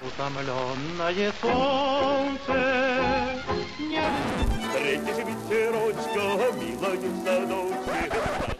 Утомленное 0.00 1.32
солнце 1.40 2.54
не... 3.78 4.02
Встретишь 4.60 5.24
ветерочка, 5.24 6.24
милая 6.58 6.96
в 6.96 7.24
садочке. 7.24 7.96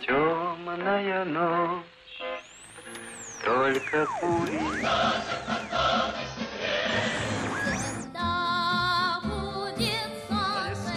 Темная 0.07 1.25
ночь, 1.25 1.85
только 3.45 4.07
кури. 4.21 4.61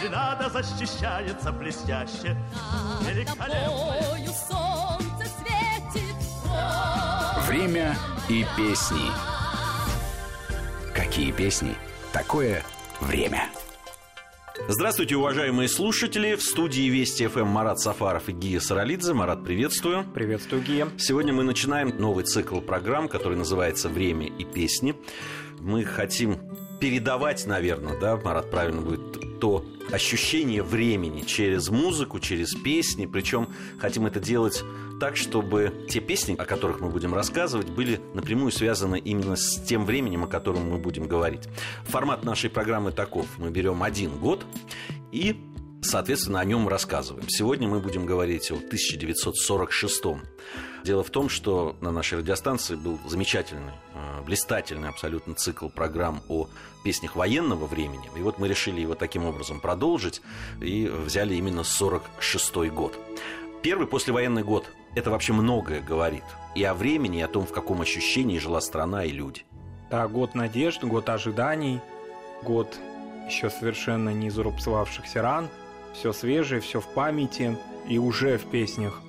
Надо 0.09 0.49
защищается 0.49 1.51
блестяще. 1.51 2.37
Великолепно. 3.01 3.93
солнце 4.33 5.29
светит. 5.37 6.15
Время 7.47 7.95
и 8.29 8.45
песни. 8.55 9.36
Какие 11.17 11.31
песни? 11.31 11.73
Такое 12.13 12.63
время. 13.01 13.49
Здравствуйте, 14.67 15.15
уважаемые 15.15 15.67
слушатели. 15.67 16.35
В 16.35 16.43
студии 16.43 16.87
Вести 16.89 17.25
ФМ 17.25 17.47
Марат 17.47 17.79
Сафаров 17.79 18.29
и 18.29 18.33
Гия 18.33 18.59
Саралидзе. 18.59 19.13
Марат, 19.13 19.43
приветствую. 19.43 20.05
Приветствую, 20.13 20.61
Гия. 20.61 20.87
Сегодня 20.99 21.33
мы 21.33 21.41
начинаем 21.41 21.89
новый 21.97 22.23
цикл 22.23 22.59
программ, 22.59 23.07
который 23.07 23.35
называется 23.35 23.89
«Время 23.89 24.27
и 24.27 24.45
песни». 24.45 24.93
Мы 25.59 25.85
хотим 25.85 26.37
передавать, 26.79 27.47
наверное, 27.47 27.99
да, 27.99 28.15
Марат, 28.17 28.51
правильно 28.51 28.81
будет, 28.83 29.39
то 29.39 29.65
ощущение 29.91 30.63
времени 30.63 31.21
через 31.21 31.69
музыку, 31.69 32.19
через 32.19 32.53
песни. 32.53 33.05
Причем 33.05 33.49
хотим 33.79 34.05
это 34.05 34.19
делать 34.19 34.63
так, 34.99 35.15
чтобы 35.15 35.85
те 35.89 35.99
песни, 35.99 36.35
о 36.37 36.45
которых 36.45 36.79
мы 36.79 36.89
будем 36.89 37.13
рассказывать, 37.13 37.69
были 37.69 37.99
напрямую 38.13 38.51
связаны 38.51 38.99
именно 38.99 39.35
с 39.35 39.63
тем 39.63 39.85
временем, 39.85 40.23
о 40.23 40.27
котором 40.27 40.69
мы 40.69 40.77
будем 40.77 41.07
говорить. 41.07 41.47
Формат 41.85 42.23
нашей 42.23 42.49
программы 42.49 42.91
таков. 42.91 43.27
Мы 43.37 43.49
берем 43.49 43.83
один 43.83 44.17
год 44.17 44.45
и 45.11 45.35
соответственно, 45.87 46.39
о 46.39 46.45
нем 46.45 46.67
рассказываем. 46.67 47.27
Сегодня 47.29 47.67
мы 47.67 47.79
будем 47.79 48.05
говорить 48.05 48.51
о 48.51 48.55
1946 48.55 50.03
Дело 50.83 51.03
в 51.03 51.09
том, 51.09 51.27
что 51.27 51.75
на 51.81 51.91
нашей 51.91 52.19
радиостанции 52.19 52.75
был 52.75 52.97
замечательный, 53.05 53.73
э, 53.93 54.21
блистательный 54.25 54.87
абсолютно 54.89 55.33
цикл 55.33 55.67
программ 55.67 56.21
о 56.29 56.47
песнях 56.83 57.15
военного 57.15 57.65
времени. 57.65 58.09
И 58.15 58.21
вот 58.21 58.39
мы 58.39 58.47
решили 58.47 58.79
его 58.79 58.95
таким 58.95 59.25
образом 59.25 59.59
продолжить 59.59 60.21
и 60.61 60.87
взяли 60.87 61.35
именно 61.35 61.63
46 61.63 62.69
год. 62.69 62.97
Первый 63.61 63.87
послевоенный 63.87 64.43
год– 64.43 64.69
это 64.95 65.09
вообще 65.09 65.33
многое 65.33 65.81
говорит. 65.81 66.23
И 66.55 66.63
о 66.63 66.73
времени, 66.73 67.19
и 67.19 67.21
о 67.21 67.27
том, 67.27 67.45
в 67.45 67.51
каком 67.51 67.81
ощущении 67.81 68.37
жила 68.37 68.61
страна 68.61 69.03
и 69.03 69.11
люди. 69.11 69.43
Да, 69.89 70.07
год 70.07 70.35
надежд, 70.35 70.83
год 70.83 71.09
ожиданий, 71.09 71.81
год 72.43 72.77
еще 73.27 73.49
совершенно 73.49 74.11
не 74.11 74.29
зарубцевавшихся 74.29 75.21
ран– 75.21 75.49
все 75.97 76.13
свежее, 76.13 76.61
все 76.61 76.79
в 76.79 76.87
памяти 76.87 77.57
и 77.89 77.97
уже 77.97 78.37
в 78.37 78.45
песнях 78.45 79.01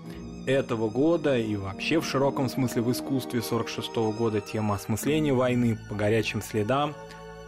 этого 0.47 0.89
года 0.89 1.37
и 1.37 1.57
вообще 1.57 2.01
в 2.01 2.07
широком 2.07 2.49
смысле 2.49 2.81
в 2.81 2.91
искусстве 2.91 3.43
46 3.43 3.91
-го 3.91 4.13
года 4.13 4.41
тема 4.41 4.77
осмысления 4.77 5.35
войны 5.35 5.79
по 5.89 5.95
горячим 5.95 6.41
следам, 6.41 6.95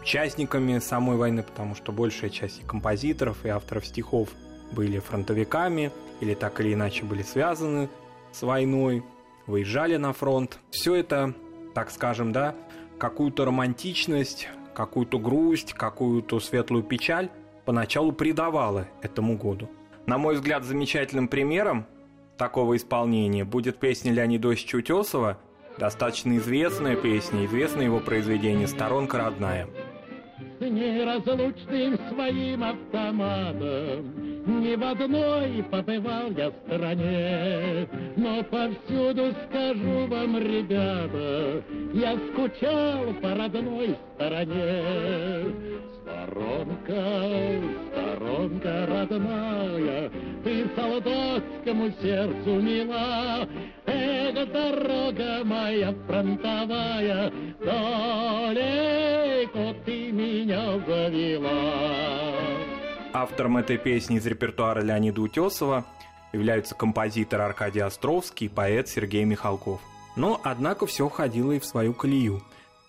участниками 0.02 0.78
самой 0.78 1.16
войны, 1.16 1.42
потому 1.42 1.74
что 1.74 1.92
большая 1.92 2.28
часть 2.28 2.60
и 2.60 2.66
композиторов, 2.66 3.46
и 3.46 3.48
авторов 3.48 3.86
стихов 3.86 4.28
были 4.72 4.98
фронтовиками 4.98 5.90
или 6.20 6.34
так 6.34 6.60
или 6.60 6.74
иначе 6.74 7.04
были 7.04 7.22
связаны 7.22 7.88
с 8.32 8.42
войной, 8.42 9.02
выезжали 9.46 9.96
на 9.96 10.12
фронт. 10.12 10.58
Все 10.70 10.94
это, 10.96 11.34
так 11.74 11.90
скажем, 11.90 12.32
да, 12.32 12.54
какую-то 12.98 13.46
романтичность, 13.46 14.48
какую-то 14.74 15.18
грусть, 15.18 15.72
какую-то 15.72 16.40
светлую 16.40 16.84
печаль 16.84 17.30
поначалу 17.64 18.12
придавала 18.12 18.86
этому 19.02 19.36
году. 19.36 19.68
На 20.06 20.18
мой 20.18 20.34
взгляд, 20.34 20.64
замечательным 20.64 21.28
примером 21.28 21.86
такого 22.36 22.76
исполнения 22.76 23.44
будет 23.44 23.78
песня 23.78 24.12
Леонида 24.12 24.50
Осича 24.50 24.78
Утесова, 24.78 25.38
достаточно 25.78 26.36
известная 26.38 26.96
песня, 26.96 27.44
известное 27.46 27.84
его 27.84 28.00
произведение 28.00 28.66
«Сторонка 28.66 29.18
родная». 29.18 29.68
С 30.60 30.62
неразлучным 30.62 31.98
своим 32.12 32.62
автоматом. 32.62 34.12
Ни 34.60 34.74
в 34.74 34.84
одной 34.84 35.64
побывал 35.70 36.30
я 36.36 36.50
стране. 36.50 37.88
Но 38.16 38.42
повсюду 38.42 39.32
скажу 39.46 40.06
вам, 40.06 40.36
ребята 40.36 41.62
Я 41.94 42.14
скучал 42.28 43.14
по 43.22 43.34
родной 43.34 43.96
стороне. 44.14 44.84
Сторонка, 46.02 47.62
сторонка 47.90 48.86
родная, 48.86 50.10
Ты 50.44 50.66
солдатскому 50.76 51.90
сердцу 52.02 52.60
мила, 52.60 53.48
Эта 53.86 54.44
дорога 54.44 55.42
моя 55.42 55.94
фронтовая, 56.06 57.29
Далеко 57.60 58.54
ты 59.84 60.10
меня 60.12 60.78
завела. 60.86 62.32
Автором 63.12 63.58
этой 63.58 63.76
песни 63.76 64.16
из 64.16 64.24
репертуара 64.26 64.80
Леонида 64.80 65.20
Утесова 65.20 65.84
являются 66.32 66.74
композитор 66.74 67.42
Аркадий 67.42 67.80
Островский 67.80 68.46
и 68.46 68.50
поэт 68.50 68.88
Сергей 68.88 69.24
Михалков. 69.24 69.80
Но, 70.16 70.40
однако, 70.42 70.86
все 70.86 71.06
входило 71.06 71.52
и 71.52 71.58
в 71.58 71.66
свою 71.66 71.92
колею, 71.92 72.42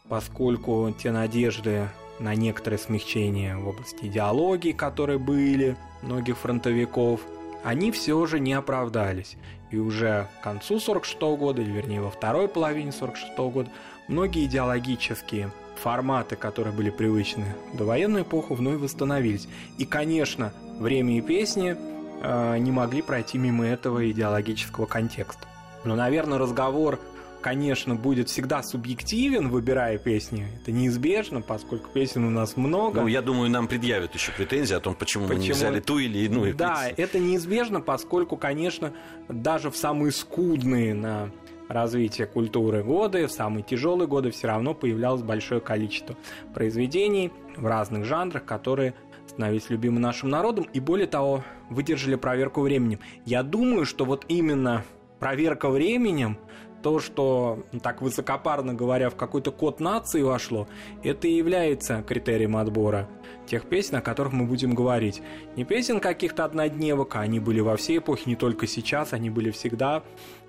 поскольку 0.07 0.95
те 0.97 1.11
надежды, 1.11 1.89
на 2.19 2.35
некоторое 2.35 2.77
смягчение 2.77 3.57
в 3.57 3.67
области 3.67 4.05
идеологии, 4.05 4.71
которые 4.71 5.17
были 5.17 5.75
многих 6.01 6.38
фронтовиков, 6.38 7.19
они 7.63 7.91
все 7.91 8.25
же 8.25 8.39
не 8.39 8.53
оправдались. 8.53 9.38
И 9.71 9.77
уже 9.77 10.27
к 10.39 10.43
концу 10.43 10.79
46 10.79 11.21
года, 11.21 11.61
или 11.61 11.71
вернее 11.71 12.01
во 12.01 12.11
второй 12.11 12.47
половине 12.47 12.91
46 12.91 13.38
года, 13.38 13.69
многие 14.11 14.45
идеологические 14.45 15.51
форматы, 15.81 16.35
которые 16.35 16.73
были 16.73 16.89
привычны 16.89 17.45
до 17.73 17.85
военной 17.85 18.22
эпохи, 18.22 18.53
вновь 18.53 18.79
восстановились. 18.79 19.47
И, 19.77 19.85
конечно, 19.85 20.53
время 20.79 21.17
и 21.17 21.22
песни 21.22 21.75
э, 22.21 22.57
не 22.59 22.71
могли 22.71 23.01
пройти 23.01 23.38
мимо 23.38 23.66
этого 23.66 24.09
идеологического 24.11 24.85
контекста. 24.85 25.47
Но, 25.83 25.95
наверное, 25.95 26.38
разговор 26.38 27.00
конечно, 27.41 27.95
будет 27.95 28.29
всегда 28.29 28.63
субъективен, 28.63 29.50
выбирая 29.50 29.97
песни. 29.97 30.47
Это 30.61 30.71
неизбежно, 30.71 31.41
поскольку 31.41 31.89
песен 31.89 32.23
у 32.23 32.29
нас 32.29 32.55
много. 32.55 33.01
Ну, 33.01 33.07
я 33.07 33.21
думаю, 33.21 33.50
нам 33.50 33.67
предъявят 33.67 34.13
еще 34.13 34.31
претензии 34.31 34.75
о 34.75 34.79
том, 34.79 34.95
почему, 34.95 35.25
почему... 35.25 35.39
мы 35.39 35.45
не 35.45 35.51
взяли 35.51 35.79
ту 35.79 35.97
или 35.97 36.19
иную 36.19 36.53
Да, 36.53 36.85
песню. 36.88 37.03
это 37.03 37.19
неизбежно, 37.19 37.81
поскольку, 37.81 38.38
конечно, 38.38 38.94
даже 39.27 39.71
в 39.71 39.77
самые 39.77 40.11
скудные 40.11 40.94
на 40.94 41.31
развитие 41.71 42.27
культуры 42.27 42.83
годы, 42.83 43.27
в 43.27 43.31
самые 43.31 43.63
тяжелые 43.63 44.07
годы 44.07 44.31
все 44.31 44.47
равно 44.47 44.73
появлялось 44.73 45.21
большое 45.21 45.61
количество 45.61 46.15
произведений 46.53 47.31
в 47.55 47.65
разных 47.65 48.05
жанрах, 48.05 48.45
которые 48.45 48.93
становились 49.27 49.69
любимым 49.69 50.01
нашим 50.01 50.29
народом 50.29 50.67
и, 50.73 50.79
более 50.79 51.07
того, 51.07 51.43
выдержали 51.69 52.15
проверку 52.15 52.61
временем. 52.61 52.99
Я 53.25 53.43
думаю, 53.43 53.85
что 53.85 54.05
вот 54.05 54.25
именно 54.27 54.83
проверка 55.19 55.69
временем 55.69 56.37
то, 56.81 56.99
что, 56.99 57.63
так 57.83 58.01
высокопарно 58.01 58.73
говоря, 58.73 59.09
в 59.09 59.15
какой-то 59.15 59.51
код 59.51 59.79
нации 59.79 60.23
вошло, 60.23 60.67
это 61.03 61.27
и 61.27 61.33
является 61.33 62.03
критерием 62.03 62.57
отбора 62.57 63.07
тех 63.45 63.65
песен, 63.65 63.97
о 63.97 64.01
которых 64.01 64.33
мы 64.33 64.45
будем 64.45 64.73
говорить. 64.73 65.21
Не 65.55 65.63
песен 65.63 65.99
каких-то 65.99 66.45
однодневок, 66.45 67.15
они 67.15 67.39
были 67.39 67.59
во 67.59 67.75
всей 67.75 67.99
эпохе, 67.99 68.23
не 68.25 68.35
только 68.35 68.65
сейчас, 68.65 69.13
они 69.13 69.29
были 69.29 69.51
всегда. 69.51 70.03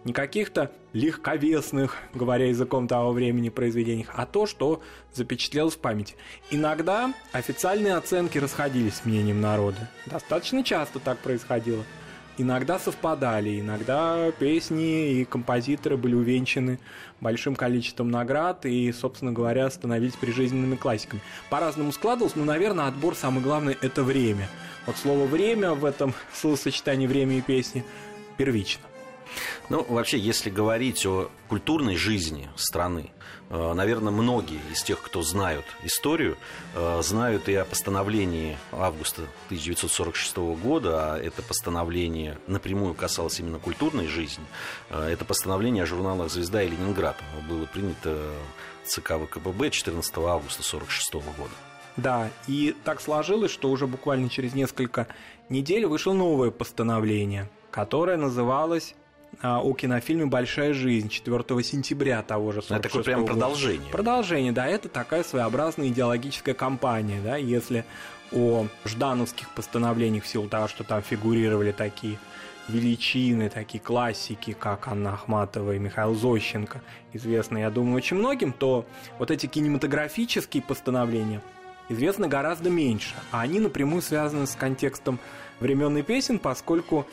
Не 0.04 0.12
каких-то 0.12 0.72
легковесных, 0.92 1.96
говоря 2.12 2.48
языком 2.48 2.88
того 2.88 3.12
времени, 3.12 3.50
произведениях, 3.50 4.08
а 4.14 4.26
то, 4.26 4.46
что 4.46 4.82
запечатлелось 5.14 5.74
в 5.74 5.78
памяти. 5.78 6.16
Иногда 6.50 7.14
официальные 7.32 7.94
оценки 7.94 8.38
расходились 8.38 8.96
с 8.96 9.04
мнением 9.04 9.40
народа. 9.40 9.88
Достаточно 10.06 10.64
часто 10.64 10.98
так 10.98 11.18
происходило 11.18 11.84
иногда 12.38 12.78
совпадали, 12.78 13.60
иногда 13.60 14.30
песни 14.32 15.12
и 15.12 15.24
композиторы 15.24 15.96
были 15.96 16.14
увенчаны 16.14 16.78
большим 17.20 17.54
количеством 17.54 18.10
наград 18.10 18.64
и, 18.66 18.90
собственно 18.92 19.32
говоря, 19.32 19.70
становились 19.70 20.16
прижизненными 20.16 20.76
классиками. 20.76 21.22
По-разному 21.50 21.92
складывалось, 21.92 22.36
но, 22.36 22.44
наверное, 22.44 22.86
отбор 22.86 23.14
самое 23.14 23.42
главное– 23.42 23.76
это 23.80 24.02
время. 24.02 24.48
Вот 24.86 24.96
слово 24.96 25.26
«время» 25.26 25.74
в 25.74 25.84
этом 25.84 26.14
словосочетании 26.32 27.06
«время» 27.06 27.38
и 27.38 27.40
«песни» 27.40 27.84
первично. 28.36 28.82
Ну, 29.68 29.84
вообще, 29.88 30.18
если 30.18 30.50
говорить 30.50 31.06
о 31.06 31.30
культурной 31.48 31.96
жизни 31.96 32.48
страны, 32.56 33.10
э, 33.50 33.72
наверное, 33.72 34.12
многие 34.12 34.60
из 34.70 34.82
тех, 34.82 35.00
кто 35.00 35.22
знают 35.22 35.64
историю, 35.82 36.36
э, 36.74 37.00
знают 37.02 37.48
и 37.48 37.54
о 37.54 37.64
постановлении 37.64 38.58
августа 38.72 39.22
1946 39.48 40.56
года, 40.56 41.14
а 41.14 41.18
это 41.18 41.42
постановление 41.42 42.38
напрямую 42.46 42.94
касалось 42.94 43.40
именно 43.40 43.58
культурной 43.58 44.06
жизни. 44.06 44.44
Э, 44.90 45.08
это 45.08 45.24
постановление 45.24 45.84
о 45.84 45.86
журналах 45.86 46.30
«Звезда» 46.30 46.62
и 46.62 46.68
«Ленинград». 46.68 47.16
Оно 47.32 47.48
было 47.48 47.66
принято 47.66 48.32
ЦК 48.84 49.12
ВКПБ 49.12 49.70
14 49.70 50.16
августа 50.18 50.62
1946 50.62 51.14
года. 51.14 51.54
Да, 51.96 52.30
и 52.46 52.74
так 52.84 53.00
сложилось, 53.00 53.50
что 53.50 53.70
уже 53.70 53.86
буквально 53.86 54.28
через 54.30 54.54
несколько 54.54 55.08
недель 55.48 55.86
вышло 55.86 56.12
новое 56.12 56.50
постановление, 56.50 57.50
которое 57.70 58.16
называлось 58.16 58.94
о 59.40 59.72
кинофильме 59.72 60.26
«Большая 60.26 60.72
жизнь» 60.74 61.08
4 61.08 61.42
сентября 61.62 62.22
того 62.22 62.52
же 62.52 62.62
46 62.62 62.70
Это 62.70 62.88
такое 62.88 63.02
прям 63.02 63.26
продолжение. 63.26 63.90
Продолжение, 63.90 64.52
да, 64.52 64.66
это 64.66 64.88
такая 64.88 65.24
своеобразная 65.24 65.88
идеологическая 65.88 66.54
кампания, 66.54 67.20
да, 67.22 67.36
если 67.36 67.84
о 68.32 68.66
ждановских 68.84 69.50
постановлениях 69.50 70.24
в 70.24 70.26
силу 70.26 70.48
того, 70.48 70.68
что 70.68 70.84
там 70.84 71.02
фигурировали 71.02 71.72
такие 71.72 72.18
величины, 72.68 73.48
такие 73.48 73.80
классики, 73.80 74.52
как 74.58 74.88
Анна 74.88 75.14
Ахматова 75.14 75.72
и 75.72 75.78
Михаил 75.78 76.14
Зощенко, 76.14 76.80
известные, 77.12 77.62
я 77.62 77.70
думаю, 77.70 77.96
очень 77.96 78.16
многим, 78.16 78.52
то 78.52 78.86
вот 79.18 79.30
эти 79.30 79.46
кинематографические 79.46 80.62
постановления 80.62 81.42
известны 81.88 82.28
гораздо 82.28 82.70
меньше, 82.70 83.14
а 83.30 83.40
они 83.40 83.60
напрямую 83.60 84.02
связаны 84.02 84.46
с 84.46 84.54
контекстом 84.54 85.18
времен 85.60 85.96
и 85.98 86.02
песен, 86.02 86.38
поскольку 86.38 87.06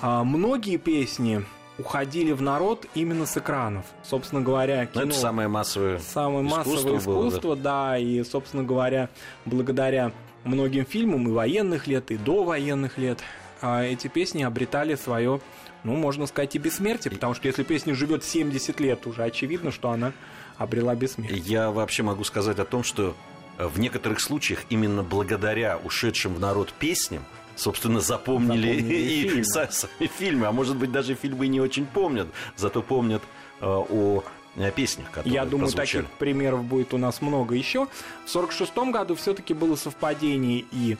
а, 0.00 0.24
многие 0.24 0.76
песни 0.76 1.44
уходили 1.82 2.32
в 2.32 2.40
народ 2.40 2.86
именно 2.94 3.26
с 3.26 3.36
экранов. 3.36 3.84
Собственно 4.04 4.40
говоря, 4.40 4.88
Ну, 4.94 5.00
кино... 5.00 5.10
это 5.10 5.20
самое 5.20 5.48
массовое 5.48 5.98
Самое 5.98 6.42
массовое 6.42 6.78
искусство 6.78 7.10
было, 7.10 7.22
да. 7.22 7.28
искусство, 7.28 7.56
да. 7.56 7.98
и, 7.98 8.22
собственно 8.22 8.62
говоря, 8.62 9.08
благодаря 9.44 10.12
многим 10.44 10.84
фильмам 10.84 11.28
и 11.28 11.32
военных 11.32 11.88
лет, 11.88 12.10
и 12.12 12.16
до 12.16 12.44
военных 12.44 12.98
лет, 12.98 13.18
а, 13.60 13.82
эти 13.82 14.06
песни 14.06 14.44
обретали 14.44 14.94
свое, 14.94 15.40
ну, 15.82 15.96
можно 15.96 16.26
сказать, 16.26 16.54
и 16.54 16.58
бессмертие, 16.58 17.12
потому 17.12 17.34
что 17.34 17.48
если 17.48 17.64
песня 17.64 17.94
живет 17.94 18.22
70 18.24 18.78
лет, 18.78 19.06
уже 19.06 19.24
очевидно, 19.24 19.72
что 19.72 19.90
она 19.90 20.12
обрела 20.58 20.94
бессмертие. 20.94 21.40
Я 21.40 21.70
вообще 21.70 22.04
могу 22.04 22.22
сказать 22.22 22.58
о 22.60 22.64
том, 22.64 22.84
что 22.84 23.16
э, 23.58 23.66
в 23.66 23.80
некоторых 23.80 24.20
случаях 24.20 24.60
именно 24.70 25.02
благодаря 25.02 25.78
ушедшим 25.82 26.34
в 26.34 26.40
народ 26.40 26.72
песням 26.72 27.24
собственно, 27.56 28.00
запомнили, 28.00 28.72
Запомнили 28.74 28.94
и 28.94 29.22
фильмы. 29.28 29.42
са- 29.42 29.70
сами 29.70 30.06
фильмы. 30.18 30.46
А 30.46 30.52
может 30.52 30.76
быть, 30.76 30.90
даже 30.92 31.14
фильмы 31.14 31.46
не 31.48 31.60
очень 31.60 31.86
помнят, 31.86 32.28
зато 32.56 32.82
помнят 32.82 33.22
э, 33.60 33.66
о 33.66 34.22
э, 34.56 34.70
песнях, 34.72 35.08
которые 35.10 35.34
Я 35.34 35.44
думаю, 35.44 35.70
прозвучали. 35.72 36.02
таких 36.02 36.18
примеров 36.18 36.64
будет 36.64 36.92
у 36.94 36.98
нас 36.98 37.20
много 37.22 37.54
еще. 37.54 37.86
В 38.26 38.34
1946 38.34 38.76
году 38.92 39.14
все-таки 39.14 39.54
было 39.54 39.76
совпадение 39.76 40.64
и 40.72 40.96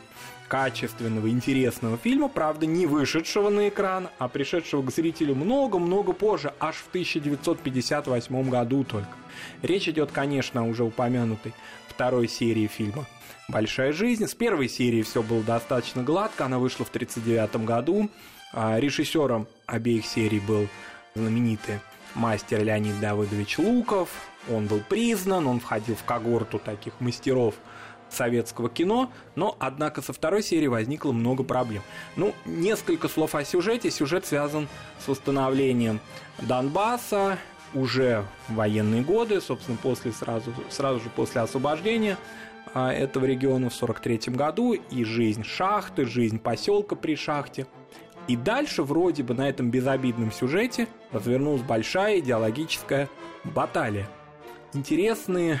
качественного, 0.47 1.29
интересного 1.29 1.97
фильма, 1.97 2.27
правда, 2.29 2.67
не 2.67 2.85
вышедшего 2.85 3.49
на 3.49 3.69
экран, 3.69 4.09
а 4.19 4.27
пришедшего 4.27 4.83
к 4.83 4.91
зрителю 4.91 5.33
много-много 5.33 6.13
позже, 6.13 6.53
аж 6.59 6.75
в 6.75 6.87
1958 6.89 8.49
году 8.49 8.83
только. 8.83 9.09
Речь 9.63 9.87
идет, 9.87 10.11
конечно, 10.11 10.61
о 10.61 10.65
уже 10.65 10.83
упомянутой 10.83 11.53
второй 11.87 12.27
серии 12.27 12.67
фильма 12.67 13.05
«Большая 13.47 13.93
жизнь». 13.93 14.27
С 14.27 14.33
первой 14.33 14.69
серии 14.69 15.01
все 15.01 15.21
было 15.21 15.43
достаточно 15.43 16.03
гладко, 16.03 16.45
она 16.45 16.59
вышла 16.59 16.85
в 16.85 16.89
1939 16.89 17.65
году. 17.65 18.09
А 18.53 18.79
Режиссером 18.79 19.47
обеих 19.65 20.05
серий 20.05 20.39
был 20.39 20.67
знаменитый 21.15 21.79
мастер 22.15 22.63
Леонид 22.63 22.99
Давыдович 22.99 23.57
Луков. 23.57 24.09
Он 24.49 24.67
был 24.67 24.81
признан, 24.87 25.47
он 25.47 25.59
входил 25.59 25.95
в 25.95 26.03
когорту 26.03 26.59
таких 26.59 26.99
мастеров 26.99 27.55
советского 28.09 28.69
кино, 28.69 29.11
но, 29.35 29.55
однако, 29.59 30.01
со 30.01 30.13
второй 30.13 30.43
серии 30.43 30.67
возникло 30.67 31.11
много 31.11 31.43
проблем. 31.43 31.81
Ну, 32.15 32.35
несколько 32.45 33.07
слов 33.07 33.35
о 33.35 33.43
сюжете. 33.43 33.89
Сюжет 33.89 34.25
связан 34.25 34.67
с 35.03 35.07
восстановлением 35.07 35.99
Донбасса 36.39 37.39
уже 37.73 38.23
военные 38.49 39.01
годы, 39.01 39.41
собственно, 39.41 39.77
после, 39.81 40.11
сразу, 40.11 40.53
сразу 40.69 40.99
же 40.99 41.09
после 41.09 41.41
освобождения 41.41 42.17
этого 42.73 43.25
региона 43.25 43.69
в 43.69 43.73
43 43.73 44.33
году, 44.33 44.73
и 44.73 45.03
жизнь 45.03 45.43
шахты, 45.43 46.05
жизнь 46.05 46.39
поселка 46.39 46.95
при 46.95 47.15
шахте. 47.15 47.67
И 48.27 48.35
дальше 48.35 48.83
вроде 48.83 49.23
бы 49.23 49.33
на 49.33 49.49
этом 49.49 49.69
безобидном 49.69 50.31
сюжете 50.31 50.87
развернулась 51.11 51.61
большая 51.61 52.19
идеологическая 52.19 53.09
баталия. 53.43 54.07
Интересный 54.73 55.59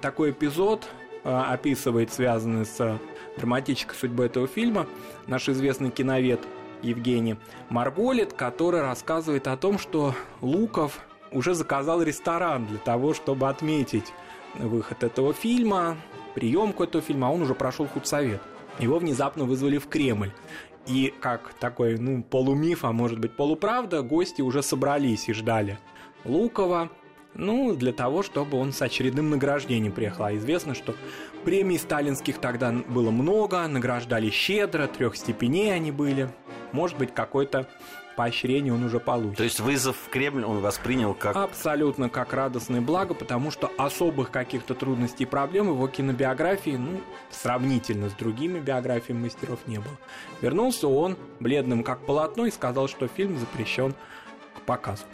такой 0.00 0.30
эпизод 0.30 0.88
э, 1.22 1.30
описывает, 1.30 2.12
связанный 2.12 2.64
с 2.64 2.98
драматической 3.36 3.94
судьбой 3.96 4.26
этого 4.26 4.46
фильма, 4.46 4.86
наш 5.26 5.48
известный 5.48 5.90
киновед 5.90 6.40
Евгений 6.82 7.36
Марголит, 7.68 8.32
который 8.32 8.80
рассказывает 8.80 9.46
о 9.46 9.56
том, 9.56 9.78
что 9.78 10.14
Луков 10.40 11.00
уже 11.30 11.54
заказал 11.54 12.02
ресторан 12.02 12.66
для 12.66 12.78
того, 12.78 13.14
чтобы 13.14 13.48
отметить 13.48 14.12
выход 14.54 15.04
этого 15.04 15.32
фильма, 15.32 15.96
приемку 16.38 16.84
этого 16.84 17.02
фильма, 17.02 17.26
а 17.26 17.30
он 17.30 17.42
уже 17.42 17.54
прошел 17.56 17.86
худсовет. 17.86 18.40
Его 18.78 19.00
внезапно 19.00 19.44
вызвали 19.44 19.78
в 19.78 19.88
Кремль. 19.88 20.30
И 20.86 21.12
как 21.20 21.52
такой, 21.54 21.98
ну, 21.98 22.22
полумиф, 22.22 22.84
а 22.84 22.92
может 22.92 23.18
быть 23.18 23.32
полуправда, 23.32 24.02
гости 24.02 24.40
уже 24.40 24.62
собрались 24.62 25.28
и 25.28 25.32
ждали 25.32 25.78
Лукова, 26.24 26.90
ну, 27.34 27.74
для 27.74 27.92
того, 27.92 28.22
чтобы 28.22 28.56
он 28.56 28.72
с 28.72 28.80
очередным 28.80 29.30
награждением 29.30 29.92
приехал. 29.92 30.26
А 30.26 30.36
известно, 30.36 30.74
что 30.74 30.94
премий 31.44 31.78
сталинских 31.78 32.38
тогда 32.38 32.72
было 32.72 33.10
много, 33.10 33.66
награждали 33.66 34.30
щедро, 34.30 34.86
трех 34.86 35.16
степеней 35.16 35.74
они 35.74 35.90
были. 35.90 36.30
Может 36.70 36.98
быть, 36.98 37.12
какое-то 37.12 37.68
поощрение 38.18 38.74
он 38.74 38.82
уже 38.82 38.98
получит. 38.98 39.36
То 39.36 39.44
есть 39.44 39.60
вызов 39.60 39.96
в 39.96 40.08
Кремль 40.08 40.44
он 40.44 40.58
воспринял 40.58 41.14
как... 41.14 41.36
Абсолютно 41.36 42.08
как 42.08 42.32
радостное 42.32 42.80
благо, 42.80 43.14
потому 43.14 43.52
что 43.52 43.70
особых 43.78 44.32
каких-то 44.32 44.74
трудностей 44.74 45.22
и 45.22 45.26
проблем 45.26 45.68
его 45.68 45.86
кинобиографии, 45.86 46.72
ну, 46.72 47.00
сравнительно 47.30 48.10
с 48.10 48.14
другими 48.14 48.58
биографиями 48.58 49.22
мастеров 49.22 49.60
не 49.68 49.78
было. 49.78 49.96
Вернулся 50.40 50.88
он 50.88 51.16
бледным 51.38 51.84
как 51.84 52.04
полотно 52.04 52.46
и 52.46 52.50
сказал, 52.50 52.88
что 52.88 53.06
фильм 53.06 53.38
запрещен 53.38 53.94
к 54.56 54.62
показу. 54.62 55.04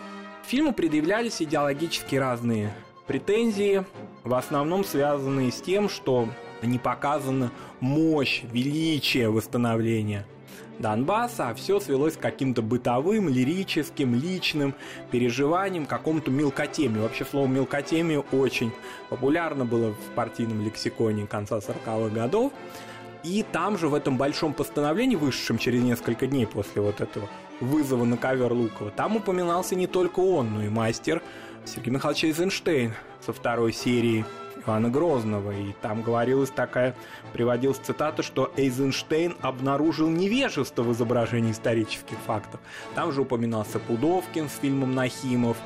Фильму 0.47 0.73
предъявлялись 0.73 1.43
идеологически 1.43 2.17
разные 2.17 2.73
претензии, 3.07 3.85
в 4.23 4.33
основном 4.33 4.83
связанные 4.83 5.53
с 5.53 5.61
тем, 5.61 5.91
что 5.91 6.27
не 6.63 6.79
показана 6.79 7.51
мощь, 7.81 8.45
величие 8.45 9.29
восстановления 9.29 10.27
Донбасса, 10.79 11.51
а 11.51 11.55
все 11.55 11.81
свелось 11.81 12.17
к 12.17 12.21
каким-то 12.21 12.63
бытовым, 12.63 13.29
лирическим, 13.29 14.15
личным 14.15 14.75
переживаниям, 15.11 15.87
какому-то 15.87 16.31
мелкотемию. 16.31 17.03
Вообще 17.03 17.25
слово 17.25 17.47
мелкотемия 17.47 18.21
очень 18.33 18.73
популярно 19.09 19.65
было 19.65 19.93
в 19.93 20.15
партийном 20.15 20.63
лексиконе 20.63 21.27
конца 21.27 21.59
40-х 21.59 22.15
годов. 22.15 22.53
И 23.23 23.45
там 23.53 23.79
же 23.79 23.89
в 23.89 23.95
этом 23.95 24.19
большом 24.19 24.53
постановлении, 24.53 25.17
вышедшем 25.17 25.57
через 25.57 25.83
несколько 25.83 26.27
дней 26.27 26.47
после 26.47 26.83
вот 26.83 27.01
этого 27.01 27.29
вызова 27.61 28.05
на 28.05 28.17
ковер 28.17 28.53
Лукова, 28.53 28.91
там 28.91 29.17
упоминался 29.17 29.75
не 29.75 29.87
только 29.87 30.21
он, 30.21 30.53
но 30.55 30.63
и 30.63 30.69
мастер 30.69 31.23
Сергей 31.65 31.91
Михайлович 31.91 32.25
Эйзенштейн 32.25 32.93
со 33.25 33.33
второй 33.33 33.73
серии 33.73 34.27
Ивана 34.67 34.89
Грозного. 34.89 35.53
И 35.53 35.73
там 35.81 36.03
говорилась 36.03 36.51
такая, 36.51 36.95
приводилась 37.33 37.79
цитата, 37.79 38.23
что 38.23 38.53
Эйзенштейн 38.57 39.37
обнаружил 39.41 40.09
невежество 40.09 40.83
в 40.83 40.93
изображении 40.93 41.53
исторических 41.53 42.19
фактов. 42.19 42.61
Там 42.95 43.13
же 43.13 43.23
упоминался 43.23 43.79
Пудовкин 43.79 44.49
с 44.49 44.59
фильмом 44.61 44.95
«Нахимов», 44.95 45.57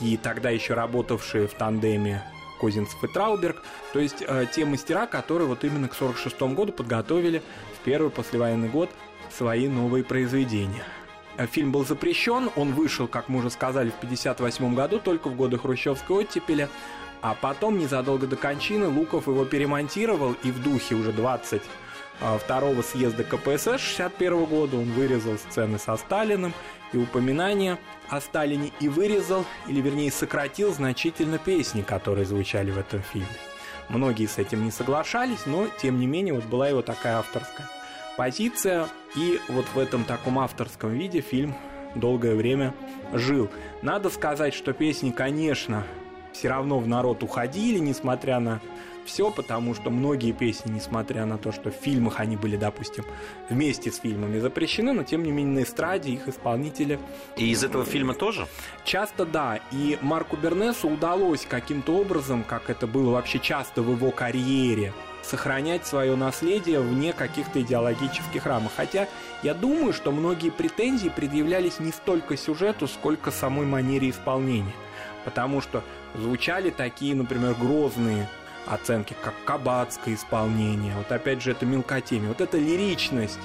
и 0.00 0.16
тогда 0.16 0.50
еще 0.50 0.74
работавшие 0.74 1.48
в 1.48 1.54
тандеме 1.54 2.22
Козинцев 2.60 3.02
и 3.02 3.08
Трауберг, 3.08 3.62
то 3.92 4.00
есть 4.00 4.22
э, 4.26 4.46
те 4.52 4.64
мастера, 4.64 5.06
которые 5.06 5.48
вот 5.48 5.64
именно 5.64 5.88
к 5.88 5.94
46 5.94 6.40
году 6.54 6.72
подготовили 6.72 7.42
в 7.76 7.84
первый 7.84 8.10
послевоенный 8.10 8.68
год 8.68 8.90
свои 9.30 9.68
новые 9.68 10.04
произведения. 10.04 10.84
Э, 11.36 11.46
Фильм 11.46 11.72
был 11.72 11.84
запрещен, 11.84 12.50
он 12.56 12.72
вышел, 12.72 13.06
как 13.06 13.28
мы 13.28 13.38
уже 13.38 13.50
сказали, 13.50 13.90
в 13.90 13.96
1958 13.98 14.74
году, 14.74 14.98
только 14.98 15.28
в 15.28 15.36
годы 15.36 15.58
хрущевской 15.58 16.24
оттепели, 16.24 16.68
а 17.20 17.34
потом, 17.34 17.78
незадолго 17.78 18.26
до 18.26 18.36
кончины, 18.36 18.88
Луков 18.88 19.26
его 19.26 19.44
перемонтировал, 19.44 20.34
и 20.42 20.50
в 20.50 20.62
духе 20.62 20.94
уже 20.94 21.12
20 21.12 21.62
а, 22.20 22.38
второго 22.38 22.82
съезда 22.82 23.24
КПСС 23.24 23.80
61 23.80 24.44
года 24.44 24.76
он 24.76 24.92
вырезал 24.92 25.38
сцены 25.38 25.78
со 25.78 25.96
Сталиным 25.96 26.52
и 26.92 26.98
упоминания 26.98 27.78
о 28.08 28.20
Сталине 28.20 28.72
и 28.80 28.88
вырезал, 28.88 29.44
или 29.66 29.80
вернее 29.80 30.10
сократил 30.10 30.72
значительно 30.72 31.38
песни, 31.38 31.82
которые 31.82 32.24
звучали 32.24 32.70
в 32.70 32.78
этом 32.78 33.02
фильме. 33.02 33.28
Многие 33.88 34.26
с 34.26 34.38
этим 34.38 34.64
не 34.64 34.70
соглашались, 34.70 35.46
но 35.46 35.66
тем 35.80 35.98
не 35.98 36.06
менее 36.06 36.34
вот 36.34 36.44
была 36.44 36.68
его 36.68 36.82
такая 36.82 37.18
авторская 37.18 37.68
позиция. 38.18 38.88
И 39.14 39.40
вот 39.48 39.64
в 39.72 39.78
этом 39.78 40.04
таком 40.04 40.38
авторском 40.38 40.90
виде 40.90 41.22
фильм 41.22 41.54
долгое 41.94 42.34
время 42.34 42.74
жил. 43.14 43.48
Надо 43.80 44.10
сказать, 44.10 44.52
что 44.52 44.74
песни, 44.74 45.10
конечно, 45.10 45.86
все 46.38 46.48
равно 46.48 46.78
в 46.78 46.86
народ 46.86 47.24
уходили, 47.24 47.78
несмотря 47.78 48.38
на 48.38 48.60
все, 49.04 49.30
потому 49.30 49.74
что 49.74 49.90
многие 49.90 50.32
песни, 50.32 50.70
несмотря 50.70 51.24
на 51.24 51.36
то, 51.36 51.50
что 51.50 51.70
в 51.70 51.74
фильмах 51.74 52.20
они 52.20 52.36
были, 52.36 52.56
допустим, 52.56 53.04
вместе 53.48 53.90
с 53.90 53.96
фильмами 53.98 54.38
запрещены, 54.38 54.92
но 54.92 55.02
тем 55.02 55.24
не 55.24 55.32
менее 55.32 55.60
на 55.60 55.62
эстраде 55.64 56.10
их 56.10 56.28
исполнители... 56.28 57.00
И 57.36 57.50
из 57.50 57.64
этого 57.64 57.84
фильма 57.84 58.14
тоже? 58.14 58.46
Часто 58.84 59.24
да. 59.24 59.58
И 59.72 59.98
Марку 60.00 60.36
Бернесу 60.36 60.88
удалось 60.88 61.44
каким-то 61.48 61.96
образом, 61.96 62.44
как 62.44 62.70
это 62.70 62.86
было 62.86 63.12
вообще 63.12 63.38
часто 63.40 63.82
в 63.82 63.90
его 63.90 64.10
карьере, 64.10 64.92
сохранять 65.22 65.86
свое 65.86 66.14
наследие 66.14 66.80
вне 66.80 67.14
каких-то 67.14 67.62
идеологических 67.62 68.44
рамок. 68.46 68.72
Хотя 68.76 69.08
я 69.42 69.54
думаю, 69.54 69.92
что 69.92 70.12
многие 70.12 70.50
претензии 70.50 71.08
предъявлялись 71.08 71.80
не 71.80 71.92
столько 71.92 72.36
сюжету, 72.36 72.86
сколько 72.86 73.30
самой 73.30 73.66
манере 73.66 74.10
исполнения. 74.10 74.74
Потому 75.28 75.60
что 75.60 75.84
звучали 76.14 76.70
такие, 76.70 77.14
например, 77.14 77.52
грозные 77.52 78.26
оценки, 78.64 79.14
как 79.22 79.34
кабацкое 79.44 80.14
исполнение, 80.14 80.94
вот 80.96 81.12
опять 81.12 81.42
же 81.42 81.50
это 81.50 81.66
мелкотемие, 81.66 82.28
вот 82.28 82.40
эта 82.40 82.56
лиричность, 82.56 83.38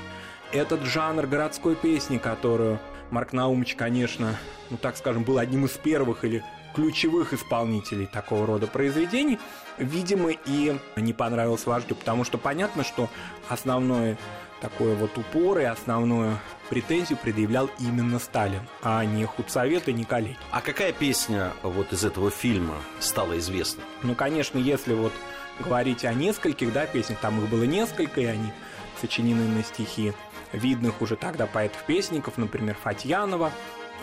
этот 0.54 0.84
жанр 0.84 1.28
городской 1.28 1.76
песни, 1.76 2.20
которую 2.20 2.80
Марк 3.12 3.34
Наумович, 3.34 3.76
конечно, 3.76 4.38
ну 4.70 4.78
так 4.78 4.96
скажем, 4.96 5.26
был 5.26 5.40
одним 5.40 5.66
из 5.66 5.72
первых 5.72 6.24
или 6.24 6.42
ключевых 6.74 7.34
исполнителей 7.34 8.06
такого 8.06 8.48
рода 8.48 8.66
произведений, 8.66 9.38
видимо, 9.78 10.30
и 10.32 10.78
не 10.96 11.12
понравился 11.12 11.70
вождю, 11.70 11.96
потому 11.96 12.24
что 12.24 12.38
понятно, 12.38 12.86
что 12.86 13.10
основное 13.50 14.18
такое 14.64 14.96
вот 14.96 15.18
упор 15.18 15.60
и 15.60 15.64
основную 15.64 16.40
претензию 16.70 17.20
предъявлял 17.22 17.70
именно 17.80 18.18
Сталин, 18.18 18.62
а 18.82 19.04
не 19.04 19.26
худсовет 19.26 19.90
и 19.90 19.94
не 19.94 20.06
коллеги. 20.06 20.38
А 20.52 20.62
какая 20.62 20.94
песня 20.94 21.52
вот 21.64 21.92
из 21.92 22.06
этого 22.06 22.32
фильма 22.32 22.76
стала 23.02 23.38
известной? 23.38 23.84
Ну, 24.04 24.16
конечно, 24.16 24.58
если 24.58 24.94
вот 24.94 25.12
говорить 25.60 26.06
о 26.06 26.14
нескольких, 26.14 26.72
да, 26.72 26.86
песнях, 26.86 27.20
там 27.20 27.44
их 27.44 27.50
было 27.50 27.64
несколько, 27.64 28.22
и 28.22 28.26
они 28.26 28.54
сочинены 29.02 29.46
на 29.50 29.64
стихи 29.64 30.14
видных 30.54 31.02
уже 31.02 31.18
тогда 31.18 31.46
поэтов-песников, 31.46 32.38
например, 32.38 32.78
Фатьянова, 32.82 33.52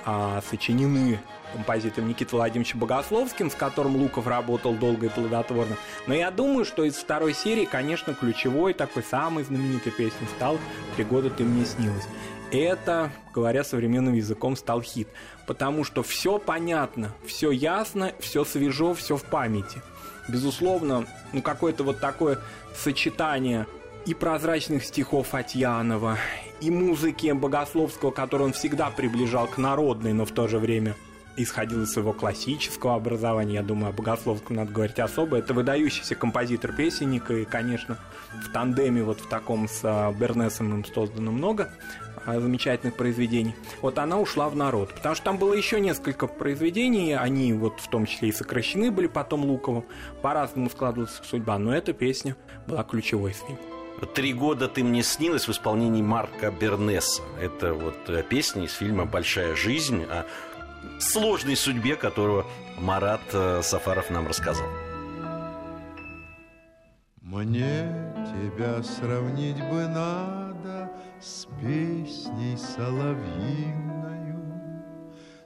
а, 0.04 0.42
сочинены 0.50 1.20
композитором 1.50 2.08
Никитой 2.08 2.34
Владимировичем 2.36 2.78
Богословским, 2.78 3.50
с 3.50 3.54
которым 3.54 3.96
Луков 3.96 4.26
работал 4.26 4.74
долго 4.74 5.06
и 5.06 5.08
плодотворно. 5.08 5.76
Но 6.06 6.14
я 6.14 6.30
думаю, 6.30 6.64
что 6.64 6.84
из 6.84 6.94
второй 6.94 7.34
серии, 7.34 7.64
конечно, 7.64 8.14
ключевой 8.14 8.74
такой 8.74 9.02
самой 9.02 9.44
знаменитой 9.44 9.92
песней 9.92 10.28
стал 10.36 10.58
«Три 10.96 11.04
года 11.04 11.30
ты 11.30 11.44
мне 11.44 11.64
снилась». 11.64 12.06
Это, 12.52 13.12
говоря 13.32 13.62
современным 13.62 14.14
языком, 14.14 14.56
стал 14.56 14.82
хит. 14.82 15.08
Потому 15.46 15.84
что 15.84 16.02
все 16.02 16.38
понятно, 16.38 17.12
все 17.24 17.50
ясно, 17.50 18.12
все 18.18 18.44
свежо, 18.44 18.94
все 18.94 19.16
в 19.16 19.24
памяти. 19.24 19.82
Безусловно, 20.28 21.06
ну 21.32 21.42
какое-то 21.42 21.84
вот 21.84 22.00
такое 22.00 22.38
сочетание 22.76 23.66
и 24.06 24.14
прозрачных 24.14 24.84
стихов 24.84 25.28
Фатьянова, 25.28 26.18
и 26.60 26.70
музыки 26.70 27.32
Богословского, 27.32 28.10
которую 28.10 28.48
он 28.48 28.52
всегда 28.52 28.90
приближал 28.90 29.46
к 29.46 29.58
народной, 29.58 30.12
но 30.12 30.24
в 30.24 30.30
то 30.32 30.46
же 30.48 30.58
время 30.58 30.94
исходил 31.42 31.82
из 31.82 31.92
своего 31.92 32.12
классического 32.12 32.94
образования. 32.94 33.54
Я 33.54 33.62
думаю, 33.62 33.90
о 33.90 33.92
Богословском 33.92 34.56
надо 34.56 34.72
говорить 34.72 34.98
особо. 34.98 35.36
Это 35.36 35.54
выдающийся 35.54 36.14
композитор-песенник, 36.14 37.30
и, 37.30 37.44
конечно, 37.44 37.98
в 38.32 38.52
тандеме 38.52 39.02
вот 39.02 39.20
в 39.20 39.28
таком 39.28 39.68
с 39.68 39.80
а, 39.82 40.12
Бернесом 40.12 40.72
им 40.74 40.84
создано 40.84 41.32
много 41.32 41.70
а, 42.26 42.38
замечательных 42.38 42.96
произведений. 42.96 43.54
Вот 43.82 43.98
она 43.98 44.18
ушла 44.18 44.48
в 44.48 44.56
народ, 44.56 44.94
потому 44.94 45.14
что 45.14 45.24
там 45.24 45.38
было 45.38 45.54
еще 45.54 45.80
несколько 45.80 46.26
произведений, 46.26 47.14
они 47.14 47.52
вот 47.52 47.80
в 47.80 47.88
том 47.88 48.06
числе 48.06 48.28
и 48.28 48.32
сокращены 48.32 48.90
были 48.90 49.06
потом 49.06 49.44
Луковым, 49.44 49.84
по-разному 50.22 50.70
складывалась 50.70 51.20
судьба, 51.22 51.58
но 51.58 51.74
эта 51.74 51.92
песня 51.92 52.36
была 52.66 52.84
ключевой 52.84 53.32
из 53.32 53.38
фильма. 53.38 53.58
«Три 54.14 54.32
года 54.32 54.66
ты 54.66 54.82
мне 54.82 55.02
снилась» 55.02 55.46
в 55.46 55.50
исполнении 55.50 56.00
Марка 56.02 56.50
Бернеса. 56.50 57.22
Это 57.38 57.74
вот 57.74 58.08
э, 58.08 58.22
песня 58.22 58.64
из 58.64 58.72
фильма 58.72 59.04
«Большая 59.04 59.54
жизнь» 59.54 60.04
о 60.04 60.24
сложной 60.98 61.56
судьбе, 61.56 61.96
которую 61.96 62.46
Марат 62.78 63.20
э, 63.32 63.62
Сафаров 63.62 64.10
нам 64.10 64.26
рассказал. 64.26 64.66
Мне 67.20 68.12
тебя 68.26 68.82
сравнить 68.82 69.62
бы 69.70 69.86
надо 69.86 70.90
с 71.20 71.46
песней 71.60 72.56
соловьиною, 72.56 73.82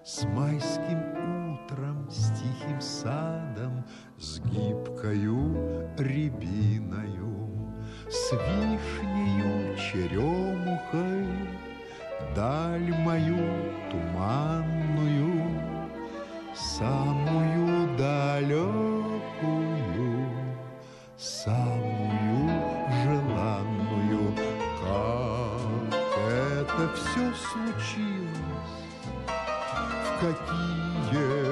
С 0.04 0.24
майским 0.24 1.52
утром, 1.52 2.08
с 2.10 2.30
тихим 2.38 2.80
садом, 2.80 3.84
С 4.18 4.40
гибкою 4.40 5.88
рябиною, 5.98 7.74
С 8.08 8.32
вишнею, 8.32 9.76
черемухой, 9.76 11.26
Даль 12.34 12.92
мою 12.98 13.46
туманную, 13.92 15.60
Самую 16.52 17.96
далекую, 17.96 18.74
Самую 21.16 22.50
желанную. 23.04 24.34
Как 24.82 25.92
это 26.26 26.92
все 26.96 27.32
случилось, 27.34 28.82
В 29.28 30.08
какие 30.20 31.43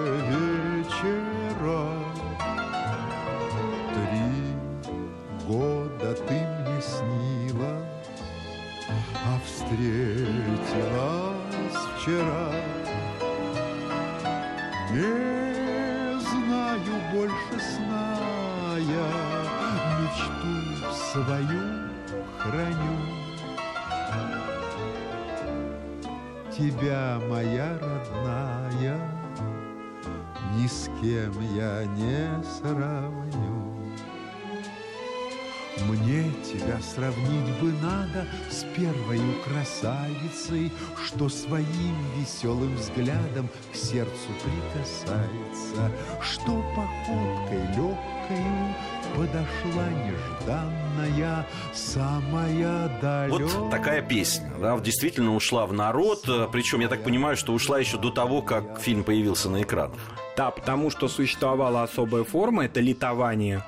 красавицей, 40.32 40.72
Что 41.04 41.28
своим 41.28 41.96
веселым 42.16 42.74
взглядом 42.76 43.48
к 43.72 43.76
сердцу 43.76 44.28
прикасается, 44.42 45.90
Что 46.20 46.62
походкой 46.74 47.66
легкою 47.76 48.74
подошла 49.16 49.88
нежданная, 49.90 51.46
самая 51.72 52.88
далекая. 53.00 53.46
Вот 53.46 53.70
такая 53.70 54.02
песня, 54.02 54.50
да, 54.60 54.78
действительно 54.78 55.34
ушла 55.34 55.66
в 55.66 55.72
народ, 55.72 56.24
причем 56.50 56.80
я 56.80 56.88
так 56.88 57.02
понимаю, 57.02 57.36
что 57.36 57.52
ушла 57.52 57.78
еще 57.78 57.98
до 57.98 58.10
того, 58.10 58.42
как 58.42 58.80
фильм 58.80 59.04
появился 59.04 59.50
на 59.50 59.62
экранах. 59.62 59.98
Да, 60.36 60.50
потому 60.50 60.90
что 60.90 61.08
существовала 61.08 61.82
особая 61.82 62.24
форма, 62.24 62.64
это 62.64 62.80
литование 62.80 63.62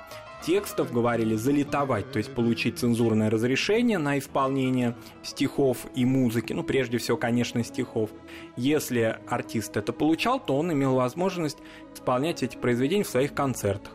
текстов 0.45 0.93
говорили 0.93 1.35
залитовать, 1.35 2.11
то 2.11 2.19
есть 2.19 2.33
получить 2.33 2.77
цензурное 2.77 3.31
разрешение 3.31 3.97
на 3.97 4.19
исполнение 4.19 4.95
стихов 5.23 5.87
и 5.95 6.05
музыки, 6.05 6.53
ну, 6.53 6.63
прежде 6.63 6.99
всего, 6.99 7.17
конечно, 7.17 7.63
стихов. 7.63 8.11
Если 8.55 9.19
артист 9.27 9.75
это 9.75 9.91
получал, 9.91 10.39
то 10.39 10.55
он 10.57 10.71
имел 10.71 10.95
возможность 10.95 11.57
исполнять 11.93 12.43
эти 12.43 12.57
произведения 12.57 13.03
в 13.03 13.09
своих 13.09 13.33
концертах. 13.33 13.93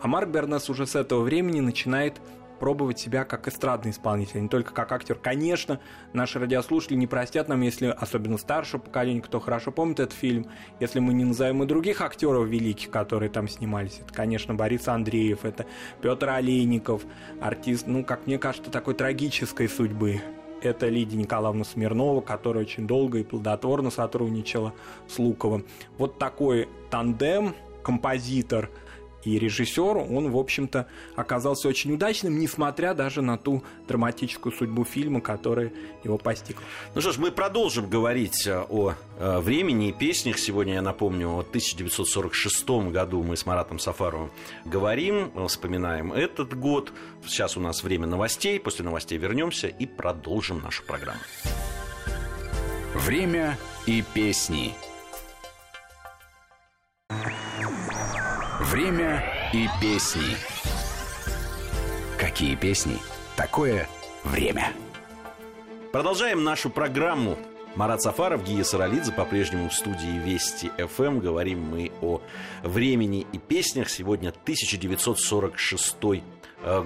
А 0.00 0.08
Марк 0.08 0.30
Бернес 0.30 0.70
уже 0.70 0.86
с 0.86 0.96
этого 0.96 1.20
времени 1.20 1.60
начинает 1.60 2.20
пробовать 2.60 3.00
себя 3.00 3.24
как 3.24 3.48
эстрадный 3.48 3.90
исполнитель, 3.90 4.38
а 4.38 4.40
не 4.40 4.48
только 4.48 4.72
как 4.72 4.92
актер. 4.92 5.16
Конечно, 5.16 5.80
наши 6.12 6.38
радиослушатели 6.38 6.96
не 6.96 7.06
простят 7.06 7.48
нам, 7.48 7.62
если, 7.62 7.86
особенно 7.86 8.36
старшее 8.36 8.80
поколение, 8.80 9.22
кто 9.22 9.40
хорошо 9.40 9.72
помнит 9.72 9.98
этот 9.98 10.16
фильм, 10.16 10.46
если 10.78 11.00
мы 11.00 11.14
не 11.14 11.24
назовем 11.24 11.62
и 11.64 11.66
других 11.66 12.02
актеров 12.02 12.46
великих, 12.46 12.90
которые 12.90 13.30
там 13.30 13.48
снимались. 13.48 14.00
Это, 14.00 14.12
конечно, 14.12 14.54
Борис 14.54 14.86
Андреев, 14.86 15.44
это 15.44 15.66
Петр 16.02 16.28
Олейников, 16.28 17.02
артист, 17.40 17.86
ну, 17.86 18.04
как 18.04 18.26
мне 18.26 18.38
кажется, 18.38 18.70
такой 18.70 18.94
трагической 18.94 19.68
судьбы. 19.68 20.20
Это 20.62 20.88
Лидия 20.88 21.16
Николаевна 21.16 21.64
Смирнова, 21.64 22.20
которая 22.20 22.64
очень 22.64 22.86
долго 22.86 23.18
и 23.18 23.22
плодотворно 23.22 23.88
сотрудничала 23.90 24.74
с 25.08 25.18
Луковым. 25.18 25.64
Вот 25.96 26.18
такой 26.18 26.68
тандем, 26.90 27.54
композитор– 27.82 28.68
и 29.24 29.38
режиссер, 29.38 29.96
он, 29.96 30.30
в 30.30 30.36
общем-то, 30.36 30.86
оказался 31.16 31.68
очень 31.68 31.92
удачным, 31.92 32.38
несмотря 32.38 32.94
даже 32.94 33.22
на 33.22 33.36
ту 33.36 33.62
драматическую 33.86 34.52
судьбу 34.52 34.84
фильма, 34.84 35.20
которая 35.20 35.72
его 36.04 36.18
постигла. 36.18 36.62
Ну 36.94 37.00
что 37.00 37.12
ж, 37.12 37.18
мы 37.18 37.30
продолжим 37.30 37.88
говорить 37.88 38.46
э, 38.46 38.64
о 38.68 38.94
э, 39.18 39.38
времени 39.40 39.90
и 39.90 39.92
песнях. 39.92 40.38
Сегодня, 40.38 40.74
я 40.74 40.82
напомню, 40.82 41.28
в 41.28 41.40
1946 41.40 42.68
году 42.90 43.22
мы 43.22 43.36
с 43.36 43.46
Маратом 43.46 43.78
Сафаровым 43.78 44.30
говорим, 44.64 45.30
э, 45.34 45.46
вспоминаем 45.46 46.12
этот 46.12 46.58
год. 46.58 46.92
Сейчас 47.26 47.56
у 47.56 47.60
нас 47.60 47.82
время 47.82 48.06
новостей. 48.06 48.58
После 48.58 48.84
новостей 48.84 49.18
вернемся 49.18 49.68
и 49.68 49.86
продолжим 49.86 50.62
нашу 50.62 50.84
программу. 50.84 51.20
Время 52.94 53.58
и 53.86 54.02
песни. 54.14 54.74
Время 58.60 59.24
и 59.54 59.68
песни. 59.80 60.36
Какие 62.18 62.56
песни? 62.56 62.98
Такое 63.34 63.88
время. 64.22 64.74
Продолжаем 65.92 66.44
нашу 66.44 66.68
программу. 66.68 67.38
Марат 67.74 68.02
Сафаров, 68.02 68.44
Гия 68.44 68.62
Саралидзе 68.62 69.12
по-прежнему 69.12 69.70
в 69.70 69.72
студии 69.72 70.18
Вести 70.18 70.70
ФМ. 70.76 71.20
Говорим 71.20 71.62
мы 71.62 71.90
о 72.02 72.20
времени 72.62 73.26
и 73.32 73.38
песнях. 73.38 73.88
Сегодня 73.88 74.28
1946 74.28 75.96
э, 76.02 76.20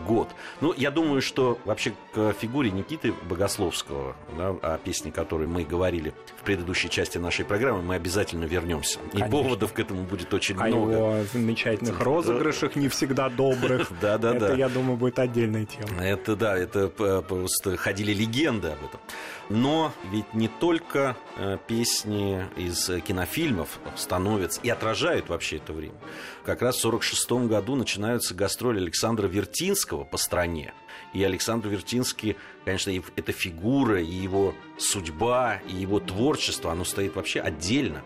год. 0.06 0.28
Ну, 0.60 0.72
я 0.76 0.90
думаю, 0.90 1.20
что 1.20 1.58
вообще 1.64 1.92
к 2.12 2.32
фигуре 2.34 2.70
Никиты 2.70 3.12
Богословского, 3.28 4.14
да, 4.36 4.50
о 4.62 4.78
песне, 4.78 5.10
которой 5.10 5.46
мы 5.46 5.64
говорили 5.64 6.12
в 6.36 6.42
предыдущей 6.44 6.88
части 6.88 7.18
нашей 7.18 7.44
программы, 7.44 7.82
мы 7.82 7.94
обязательно 7.94 8.44
вернемся. 8.44 8.98
Конечно. 9.10 9.26
И 9.26 9.30
поводов 9.30 9.72
к 9.72 9.78
этому 9.78 10.04
будет 10.04 10.32
очень 10.32 10.56
О 10.56 10.66
много. 10.66 10.92
его 10.92 11.24
замечательных 11.32 12.00
розыгрышах, 12.00 12.76
не 12.76 12.88
всегда 12.88 13.28
добрых. 13.28 13.90
Да-да-да. 14.00 14.46
Это, 14.46 14.54
я 14.54 14.68
думаю, 14.68 14.96
будет 14.96 15.18
отдельная 15.18 15.66
тема. 15.66 16.02
Это 16.02 16.36
да, 16.36 16.56
это 16.56 16.88
просто 16.88 17.76
ходили 17.76 18.12
легенды 18.12 18.68
об 18.68 18.84
этом. 18.84 19.00
Но 19.48 19.92
ведь 20.10 20.32
не 20.32 20.48
только 20.48 21.16
э, 21.36 21.58
песни 21.66 22.46
из 22.56 22.90
кинофильмов 23.02 23.78
становятся 23.96 24.60
и 24.62 24.70
отражают 24.70 25.28
вообще 25.28 25.56
это 25.56 25.72
время. 25.72 25.96
Как 26.44 26.62
раз 26.62 26.76
в 26.76 26.86
1946 26.86 27.48
году 27.50 27.74
начинаются 27.76 28.34
гастроли 28.34 28.78
Александра 28.78 29.26
Вертинского 29.26 30.04
по 30.04 30.16
стране. 30.16 30.72
И 31.12 31.22
Александр 31.22 31.68
Вертинский, 31.68 32.36
конечно, 32.64 32.90
эта 33.16 33.32
фигура, 33.32 34.00
и 34.00 34.12
его 34.12 34.54
судьба, 34.78 35.60
и 35.68 35.74
его 35.74 36.00
творчество, 36.00 36.72
оно 36.72 36.84
стоит 36.84 37.14
вообще 37.14 37.40
отдельно. 37.40 38.02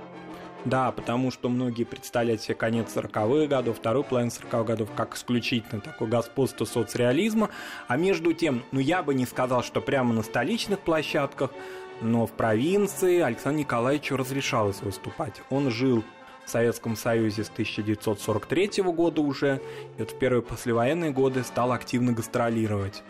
Да, 0.65 0.91
потому 0.91 1.31
что 1.31 1.49
многие 1.49 1.85
представляют 1.85 2.43
себе 2.43 2.55
конец 2.55 2.95
40-х 2.95 3.47
годов, 3.47 3.79
вторую 3.79 4.05
половину 4.05 4.31
40-х 4.31 4.65
годов 4.65 4.91
как 4.97 5.15
исключительно 5.15 5.81
такое 5.81 6.09
господство 6.09 6.65
соцреализма. 6.65 7.51
А 7.87 7.97
между 7.97 8.33
тем, 8.33 8.65
ну 8.73 8.81
я 8.81 9.03
бы 9.03 9.15
не 9.15 9.25
сказал, 9.25 9.63
что 9.63 9.81
прямо 9.81 10.13
на 10.13 10.23
столичных 10.23 10.81
площадках, 10.81 11.53
но 12.01 12.27
в 12.27 12.33
провинции 12.33 13.21
Александру 13.21 13.61
Николаевичу 13.61 14.17
разрешалось 14.17 14.83
выступать. 14.83 15.43
Он 15.51 15.71
жил 15.71 16.05
в 16.45 16.51
Советском 16.51 16.97
Союзе 16.97 17.45
с 17.45 17.51
1943 17.51 18.83
года 18.85 19.21
уже, 19.21 19.61
и 19.97 20.01
вот 20.01 20.11
в 20.11 20.19
первые 20.19 20.43
послевоенные 20.43 21.11
годы 21.11 21.45
стал 21.45 21.73
активно 21.73 22.13
гастролировать. 22.13 23.03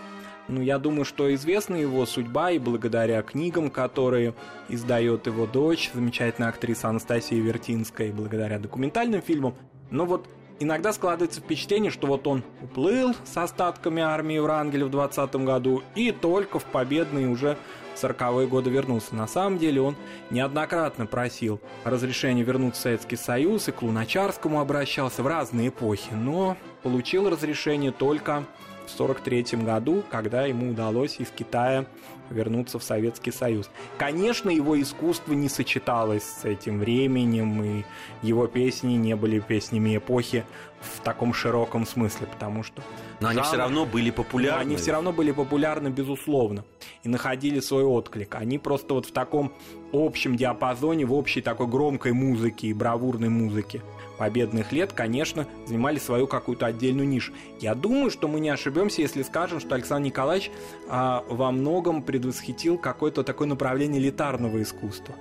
Ну, 0.48 0.62
я 0.62 0.78
думаю, 0.78 1.04
что 1.04 1.32
известна 1.34 1.76
его 1.76 2.06
судьба 2.06 2.52
и 2.52 2.58
благодаря 2.58 3.20
книгам, 3.22 3.70
которые 3.70 4.34
издает 4.70 5.26
его 5.26 5.46
дочь, 5.46 5.90
замечательная 5.92 6.48
актриса 6.48 6.88
Анастасия 6.88 7.40
Вертинская, 7.40 8.08
и 8.08 8.12
благодаря 8.12 8.58
документальным 8.58 9.20
фильмам. 9.20 9.54
Но 9.90 10.06
вот 10.06 10.26
иногда 10.58 10.94
складывается 10.94 11.40
впечатление, 11.40 11.90
что 11.90 12.06
вот 12.06 12.26
он 12.26 12.42
уплыл 12.62 13.14
с 13.24 13.36
остатками 13.36 14.02
армии 14.02 14.38
Врангеля 14.38 14.86
в 14.86 14.90
20 14.90 15.36
году 15.36 15.82
и 15.94 16.12
только 16.12 16.58
в 16.58 16.64
победные 16.64 17.28
уже 17.28 17.58
40-е 17.96 18.46
годы 18.46 18.70
вернулся. 18.70 19.14
На 19.14 19.26
самом 19.26 19.58
деле 19.58 19.80
он 19.82 19.96
неоднократно 20.30 21.06
просил 21.06 21.60
разрешения 21.84 22.42
вернуться 22.42 22.80
в 22.80 22.82
Советский 22.84 23.16
Союз 23.16 23.68
и 23.68 23.72
к 23.72 23.82
Луначарскому 23.82 24.60
обращался 24.60 25.22
в 25.22 25.26
разные 25.26 25.68
эпохи, 25.68 26.12
но 26.12 26.56
получил 26.82 27.28
разрешение 27.28 27.92
только 27.92 28.44
в 28.88 28.94
1943 28.94 29.64
году, 29.64 30.02
когда 30.10 30.46
ему 30.46 30.70
удалось 30.70 31.20
из 31.20 31.30
Китая 31.30 31.86
вернуться 32.30 32.78
в 32.78 32.84
Советский 32.84 33.30
Союз. 33.30 33.70
Конечно, 33.96 34.50
его 34.50 34.80
искусство 34.80 35.32
не 35.32 35.48
сочеталось 35.48 36.24
с 36.24 36.44
этим 36.44 36.78
временем, 36.80 37.62
и 37.62 37.84
его 38.22 38.46
песни 38.46 38.94
не 38.94 39.16
были 39.16 39.38
песнями 39.40 39.96
эпохи 39.96 40.44
в 40.80 41.00
таком 41.00 41.34
широком 41.34 41.86
смысле, 41.86 42.26
потому 42.26 42.62
что... 42.62 42.82
Но 43.20 43.28
они 43.28 43.42
все 43.42 43.56
равно 43.56 43.84
были 43.84 44.10
популярны. 44.10 44.60
они 44.60 44.76
все 44.76 44.92
равно 44.92 45.12
были 45.12 45.32
популярны, 45.32 45.88
безусловно, 45.88 46.64
и 47.02 47.08
находили 47.08 47.60
свой 47.60 47.84
отклик. 47.84 48.36
Они 48.36 48.58
просто 48.58 48.94
вот 48.94 49.06
в 49.06 49.12
таком 49.12 49.52
общем 49.92 50.36
диапазоне, 50.36 51.04
в 51.04 51.12
общей 51.12 51.40
такой 51.40 51.66
громкой 51.66 52.12
музыке 52.12 52.68
и 52.68 52.72
бравурной 52.72 53.28
музыке 53.28 53.82
победных 54.18 54.72
лет, 54.72 54.92
конечно, 54.92 55.46
занимали 55.66 55.98
свою 55.98 56.26
какую-то 56.26 56.66
отдельную 56.66 57.08
нишу. 57.08 57.32
Я 57.60 57.74
думаю, 57.74 58.10
что 58.10 58.28
мы 58.28 58.40
не 58.40 58.50
ошибемся, 58.50 59.00
если 59.00 59.22
скажем, 59.22 59.60
что 59.60 59.74
Александр 59.74 60.06
Николаевич 60.06 60.50
а, 60.88 61.24
во 61.28 61.50
многом 61.52 62.02
предвосхитил 62.02 62.76
какое-то 62.76 63.22
такое 63.22 63.48
направление 63.48 64.02
элитарного 64.02 64.60
искусства. 64.60 65.14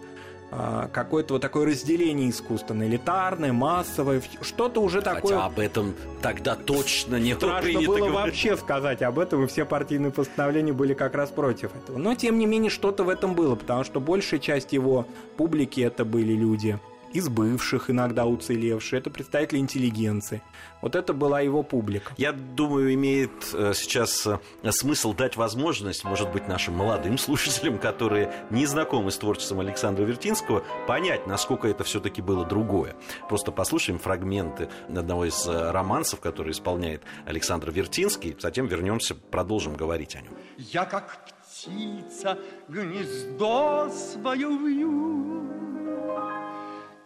А, 0.50 0.88
какое-то 0.88 1.36
вот 1.36 1.42
такое 1.42 1.68
разделение 1.68 2.30
искусства 2.30 2.74
на 2.74 2.84
элитарное, 2.84 3.52
массовое, 3.52 4.22
что-то 4.42 4.82
уже 4.82 5.02
такое... 5.02 5.36
Хотя 5.36 5.46
об 5.46 5.60
этом 5.60 5.94
тогда 6.22 6.56
точно 6.56 7.18
не 7.18 7.36
Страшно 7.36 7.82
было 7.82 7.98
говорить. 7.98 8.14
вообще 8.14 8.58
сказать 8.58 9.02
об 9.02 9.20
этом, 9.20 9.44
и 9.44 9.48
все 9.48 9.66
партийные 9.66 10.12
постановления 10.12 10.72
были 10.72 10.94
как 10.94 11.16
раз 11.16 11.32
против 11.32 11.76
этого. 11.76 11.98
Но, 11.98 12.16
тем 12.16 12.40
не 12.40 12.46
менее, 12.46 12.70
что-то 12.70 13.04
в 13.04 13.10
этом 13.10 13.36
было, 13.36 13.56
потому 13.56 13.84
что 13.84 14.00
большая 14.00 14.40
часть 14.40 14.72
его 14.72 15.06
публики 15.36 15.82
это 15.82 16.06
были 16.06 16.34
люди 16.34 16.80
из 17.13 17.30
бывших, 17.30 17.89
иногда 17.89 18.26
уцелевшие, 18.26 19.00
это 19.00 19.10
представители 19.10 19.60
интеллигенции. 19.60 20.41
Вот 20.82 20.96
это 20.96 21.13
была 21.13 21.41
его 21.41 21.63
публика. 21.63 22.13
Я 22.17 22.32
думаю, 22.32 22.93
имеет 22.93 23.32
э, 23.54 23.74
сейчас 23.74 24.28
э, 24.28 24.72
смысл 24.72 25.13
дать 25.13 25.36
возможность, 25.36 26.04
может 26.04 26.32
быть, 26.32 26.48
нашим 26.48 26.76
молодым 26.76 27.17
слушателям, 27.17 27.80
которые 27.80 28.32
не 28.50 28.65
знакомы 28.65 29.12
с 29.12 29.17
творчеством 29.17 29.60
Александра 29.60 30.04
Вертинского, 30.04 30.63
понять, 30.88 31.28
насколько 31.28 31.67
это 31.67 31.84
все-таки 31.84 32.22
было 32.22 32.46
другое. 32.46 32.96
Просто 33.28 33.52
послушаем 33.52 34.00
фрагменты 34.00 34.70
одного 34.88 35.26
из 35.26 35.48
э, 35.48 35.72
романсов, 35.72 36.20
который 36.20 36.52
исполняет 36.52 37.02
Александр 37.26 37.72
Вертинский, 37.72 38.36
затем 38.39 38.67
вернемся, 38.67 39.15
продолжим 39.15 39.76
говорить 39.76 40.15
о 40.15 40.22
нем. 40.22 40.34
Я, 40.58 40.86
как 40.86 41.26
птица, 41.58 42.38
гнездо 42.67 43.89
свое 43.89 44.48
вью, 44.48 45.43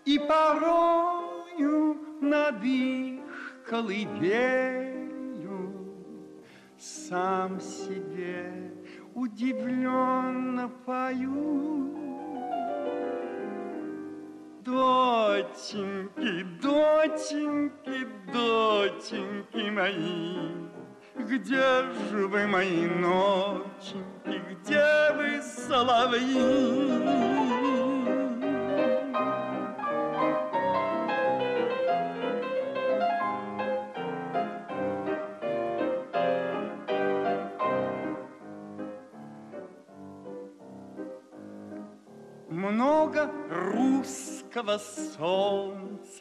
И 0.06 0.20
порою 0.20 1.98
над 2.22 2.64
их 2.64 3.22
колыбелью 3.70 4.82
Сам 6.80 7.62
себе 7.62 8.72
удивленно 9.14 10.70
пою. 10.86 11.92
Доченьки, 14.62 16.46
доченьки, 16.62 18.08
доченьки 18.32 19.70
мои, 19.70 20.38
Где 21.18 21.84
же 22.10 22.28
вы, 22.28 22.48
мои 22.48 22.88
ноченьки, 22.88 24.42
где 24.50 25.14
вы, 25.16 25.42
соловьи? 25.42 27.41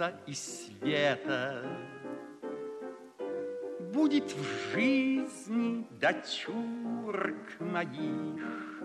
Солнца 0.01 0.15
и 0.27 0.33
света. 0.33 1.63
Будет 3.93 4.33
в 4.33 4.73
жизни 4.73 5.87
дочурок 6.01 7.61
моих. 7.61 8.83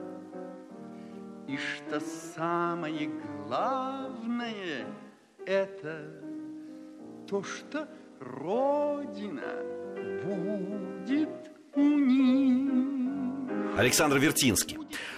И 1.48 1.58
что 1.58 2.00
самое 2.00 3.10
главное 3.48 4.88
Это 5.46 6.12
то, 7.28 7.44
что 7.44 7.88
Родина 8.20 9.62
будет 10.24 11.30
у 11.76 11.82
них 11.82 12.95
Александр 13.78 14.18
Вертинский. 14.18 14.78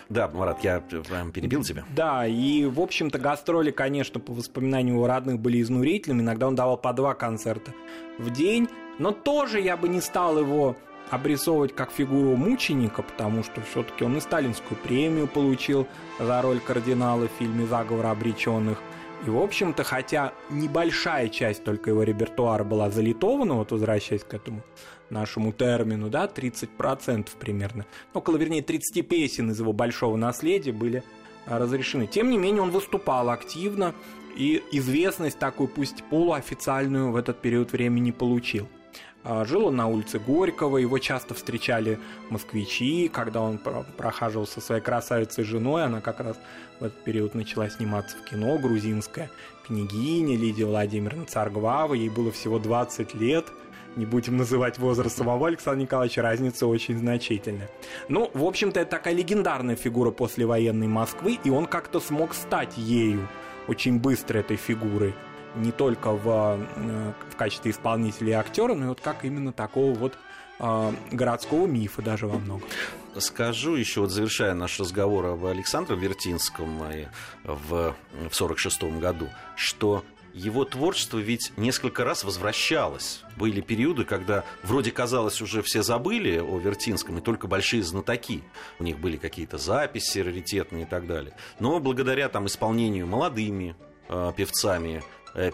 Да, 0.09 0.27
Марат, 0.27 0.63
я 0.63 0.79
прям 0.79 1.31
перебил 1.31 1.63
тебя. 1.63 1.83
Да, 1.95 2.25
и, 2.25 2.65
в 2.65 2.79
общем-то, 2.79 3.19
гастроли, 3.19 3.71
конечно, 3.71 4.19
по 4.19 4.33
воспоминаниям 4.33 4.95
его 4.95 5.07
родных 5.07 5.39
были 5.39 5.61
изнурительными. 5.61 6.21
Иногда 6.21 6.47
он 6.47 6.55
давал 6.55 6.77
по 6.77 6.93
два 6.93 7.13
концерта 7.13 7.73
в 8.17 8.31
день. 8.31 8.67
Но 8.99 9.11
тоже 9.11 9.59
я 9.59 9.77
бы 9.77 9.89
не 9.89 10.01
стал 10.01 10.39
его 10.39 10.75
обрисовывать 11.09 11.75
как 11.75 11.91
фигуру 11.91 12.35
мученика, 12.35 13.01
потому 13.03 13.43
что 13.43 13.61
все-таки 13.61 14.03
он 14.03 14.17
и 14.17 14.19
сталинскую 14.19 14.77
премию 14.77 15.27
получил 15.27 15.87
за 16.19 16.41
роль 16.41 16.59
кардинала 16.59 17.27
в 17.27 17.31
фильме 17.39 17.65
«Заговор 17.65 18.07
обреченных». 18.07 18.79
И, 19.25 19.29
в 19.29 19.37
общем-то, 19.37 19.83
хотя 19.83 20.33
небольшая 20.49 21.29
часть 21.29 21.63
только 21.63 21.89
его 21.89 22.03
репертуара 22.03 22.63
была 22.63 22.89
залитована, 22.91 23.55
вот 23.55 23.71
возвращаясь 23.71 24.23
к 24.23 24.33
этому 24.33 24.61
нашему 25.09 25.51
термину, 25.51 26.09
да, 26.09 26.27
30% 26.27 27.29
примерно, 27.39 27.85
около, 28.13 28.37
вернее, 28.37 28.61
30 28.61 29.07
песен 29.07 29.51
из 29.51 29.59
его 29.59 29.73
большого 29.73 30.17
наследия 30.17 30.71
были 30.71 31.03
а, 31.45 31.57
разрешены. 31.57 32.07
Тем 32.07 32.29
не 32.29 32.37
менее, 32.37 32.61
он 32.61 32.71
выступал 32.71 33.29
активно, 33.29 33.95
и 34.35 34.63
известность 34.71 35.39
такую, 35.39 35.67
пусть 35.67 36.03
полуофициальную, 36.03 37.11
в 37.11 37.15
этот 37.15 37.41
период 37.41 37.71
времени 37.71 38.11
получил. 38.11 38.67
А, 39.29 39.43
жил 39.43 39.65
он 39.65 39.75
на 39.75 39.87
улице 39.87 40.19
Горького, 40.19 40.77
его 40.77 40.99
часто 40.99 41.33
встречали 41.33 41.99
москвичи, 42.29 43.09
когда 43.09 43.41
он 43.41 43.57
прохаживал 43.57 44.47
со 44.47 44.61
своей 44.61 44.81
красавицей 44.81 45.43
женой, 45.43 45.83
она 45.83 45.99
как 45.99 46.21
раз 46.21 46.39
в 46.79 46.85
этот 46.85 47.03
период 47.03 47.35
начала 47.35 47.69
сниматься 47.69 48.15
в 48.15 48.23
кино, 48.23 48.57
грузинская 48.57 49.29
княгиня 49.65 50.37
Лидия 50.37 50.63
Владимировна 50.63 51.25
Царгвава, 51.25 51.93
ей 51.93 52.07
было 52.07 52.31
всего 52.31 52.57
20 52.57 53.15
лет, 53.15 53.47
не 53.97 54.05
будем 54.05 54.37
называть 54.37 54.77
возраст 54.77 55.17
самого 55.17 55.47
Александра 55.47 55.81
Николаевича, 55.81 56.21
разница 56.21 56.65
очень 56.65 56.97
значительная. 56.97 57.69
Ну, 58.07 58.31
в 58.33 58.45
общем-то, 58.45 58.79
это 58.79 58.91
такая 58.91 59.13
легендарная 59.13 59.75
фигура 59.75 60.11
послевоенной 60.11 60.87
Москвы, 60.87 61.37
и 61.43 61.49
он 61.49 61.65
как-то 61.65 61.99
смог 61.99 62.33
стать 62.33 62.77
ею 62.77 63.27
очень 63.67 63.99
быстро 63.99 64.37
этой 64.39 64.55
фигурой 64.55 65.13
не 65.57 65.71
только 65.71 66.11
в, 66.11 66.59
э, 66.75 67.13
в 67.31 67.35
качестве 67.35 67.71
исполнителя 67.71 68.29
и 68.29 68.33
актера, 68.33 68.73
но 68.73 68.85
и 68.85 68.87
вот 68.89 69.01
как 69.01 69.25
именно 69.25 69.51
такого 69.51 69.93
вот 69.93 70.17
э, 70.59 70.93
городского 71.11 71.67
мифа 71.67 72.01
даже 72.01 72.27
во 72.27 72.37
многом. 72.37 72.67
Скажу 73.17 73.75
еще, 73.75 74.01
вот 74.01 74.11
завершая 74.11 74.53
наш 74.53 74.79
разговор 74.79 75.25
об 75.25 75.45
Александре 75.45 75.95
Вертинском 75.95 76.77
в 77.43 77.95
1946 78.13 78.83
году, 78.99 79.27
что 79.55 80.03
его 80.37 80.65
творчество 80.65 81.17
ведь 81.17 81.51
несколько 81.57 82.03
раз 82.03 82.23
возвращалось. 82.23 83.21
Были 83.35 83.59
периоды, 83.59 84.05
когда 84.05 84.43
вроде 84.61 84.91
казалось 84.91 85.41
уже 85.41 85.63
все 85.63 85.81
забыли 85.81 86.37
о 86.37 86.59
Вертинском, 86.59 87.17
и 87.17 87.21
только 87.21 87.47
большие 87.47 87.81
знатоки. 87.81 88.43
У 88.77 88.83
них 88.83 88.99
были 88.99 89.17
какие-то 89.17 89.57
записи 89.57 90.19
раритетные 90.19 90.83
и 90.83 90.87
так 90.87 91.07
далее. 91.07 91.33
Но 91.59 91.79
благодаря 91.79 92.29
там 92.29 92.45
исполнению 92.45 93.07
молодыми 93.07 93.75
э, 94.09 94.31
певцами 94.37 95.03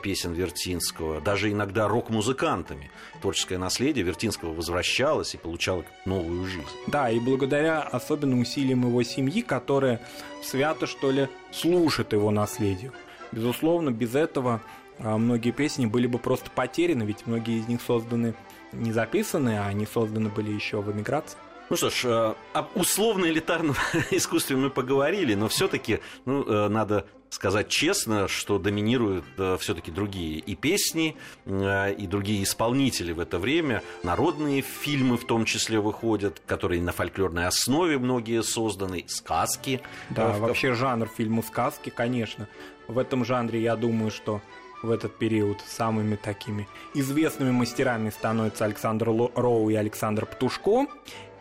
песен 0.02 0.34
Вертинского, 0.34 1.22
даже 1.22 1.52
иногда 1.52 1.88
рок-музыкантами. 1.88 2.90
Творческое 3.22 3.58
наследие 3.58 4.06
Вертинского 4.06 4.54
возвращалось 4.54 5.34
и 5.34 5.38
получало 5.38 5.84
новую 6.06 6.46
жизнь. 6.46 6.66
Да, 6.88 7.10
и 7.10 7.20
благодаря 7.20 7.82
особенным 7.82 8.40
усилиям 8.40 8.88
его 8.88 9.04
семьи, 9.04 9.42
которая 9.42 10.02
свято, 10.42 10.88
что 10.88 11.12
ли, 11.12 11.28
слушает 11.52 12.14
его 12.14 12.32
наследию. 12.32 12.94
Безусловно, 13.32 13.90
без 13.90 14.16
этого 14.16 14.62
а, 15.00 15.18
многие 15.18 15.52
песни 15.52 15.86
были 15.86 16.08
бы 16.08 16.20
просто 16.20 16.50
потеряны, 16.52 17.04
ведь 17.04 17.26
многие 17.26 17.60
из 17.60 17.68
них 17.68 17.82
созданы 17.82 18.36
не 18.72 18.92
записаны, 18.92 19.60
а 19.60 19.68
они 19.68 19.86
созданы 19.86 20.30
были 20.30 20.52
еще 20.52 20.82
в 20.82 20.92
эмиграции. 20.92 21.38
Ну 21.70 21.78
что 21.78 21.90
ж, 21.90 22.06
э, 22.06 22.34
об 22.54 22.76
условно-элитарном 22.76 23.76
искусстве 24.12 24.56
мы 24.58 24.70
поговорили, 24.70 25.34
но 25.34 25.48
все-таки 25.48 26.00
ну, 26.26 26.44
э, 26.44 26.68
надо 26.68 27.08
сказать 27.34 27.68
честно, 27.68 28.28
что 28.28 28.60
доминируют 28.60 29.26
э, 29.38 29.58
все-таки 29.60 29.92
другие 29.92 30.38
и 30.38 30.56
песни, 30.56 31.16
и 31.46 32.08
другие 32.08 32.44
исполнители 32.44 33.12
в 33.12 33.20
это 33.20 33.40
время. 33.40 33.82
Народные 34.04 34.62
фильмы 34.62 35.18
в 35.18 35.26
том 35.26 35.46
числе 35.46 35.80
выходят, 35.80 36.42
которые 36.46 36.82
на 36.82 36.92
фольклорной 36.92 37.48
основе 37.48 37.98
многие 37.98 38.44
созданы, 38.44 39.06
сказки. 39.08 39.82
Да, 40.10 40.30
вообще 40.38 40.74
жанр 40.74 41.08
фильма 41.08 41.42
сказки, 41.42 41.90
конечно. 41.90 42.48
В 42.88 42.98
этом 42.98 43.26
жанре, 43.26 43.62
я 43.62 43.76
думаю, 43.76 44.12
что 44.12 44.42
в 44.84 44.92
этот 44.92 45.18
период 45.18 45.62
самыми 45.68 46.16
такими 46.16 46.68
известными 46.94 47.52
мастерами 47.52 48.10
становятся 48.10 48.66
Александр 48.66 49.08
Роу 49.08 49.70
и 49.70 49.76
Александр 49.76 50.26
Птушко. 50.26 50.88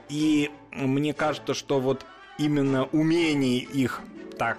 И 0.09 0.50
мне 0.70 1.12
кажется, 1.12 1.52
что 1.52 1.81
вот 1.81 2.07
именно 2.38 2.85
умение 2.92 3.59
их 3.59 4.00
так 4.38 4.59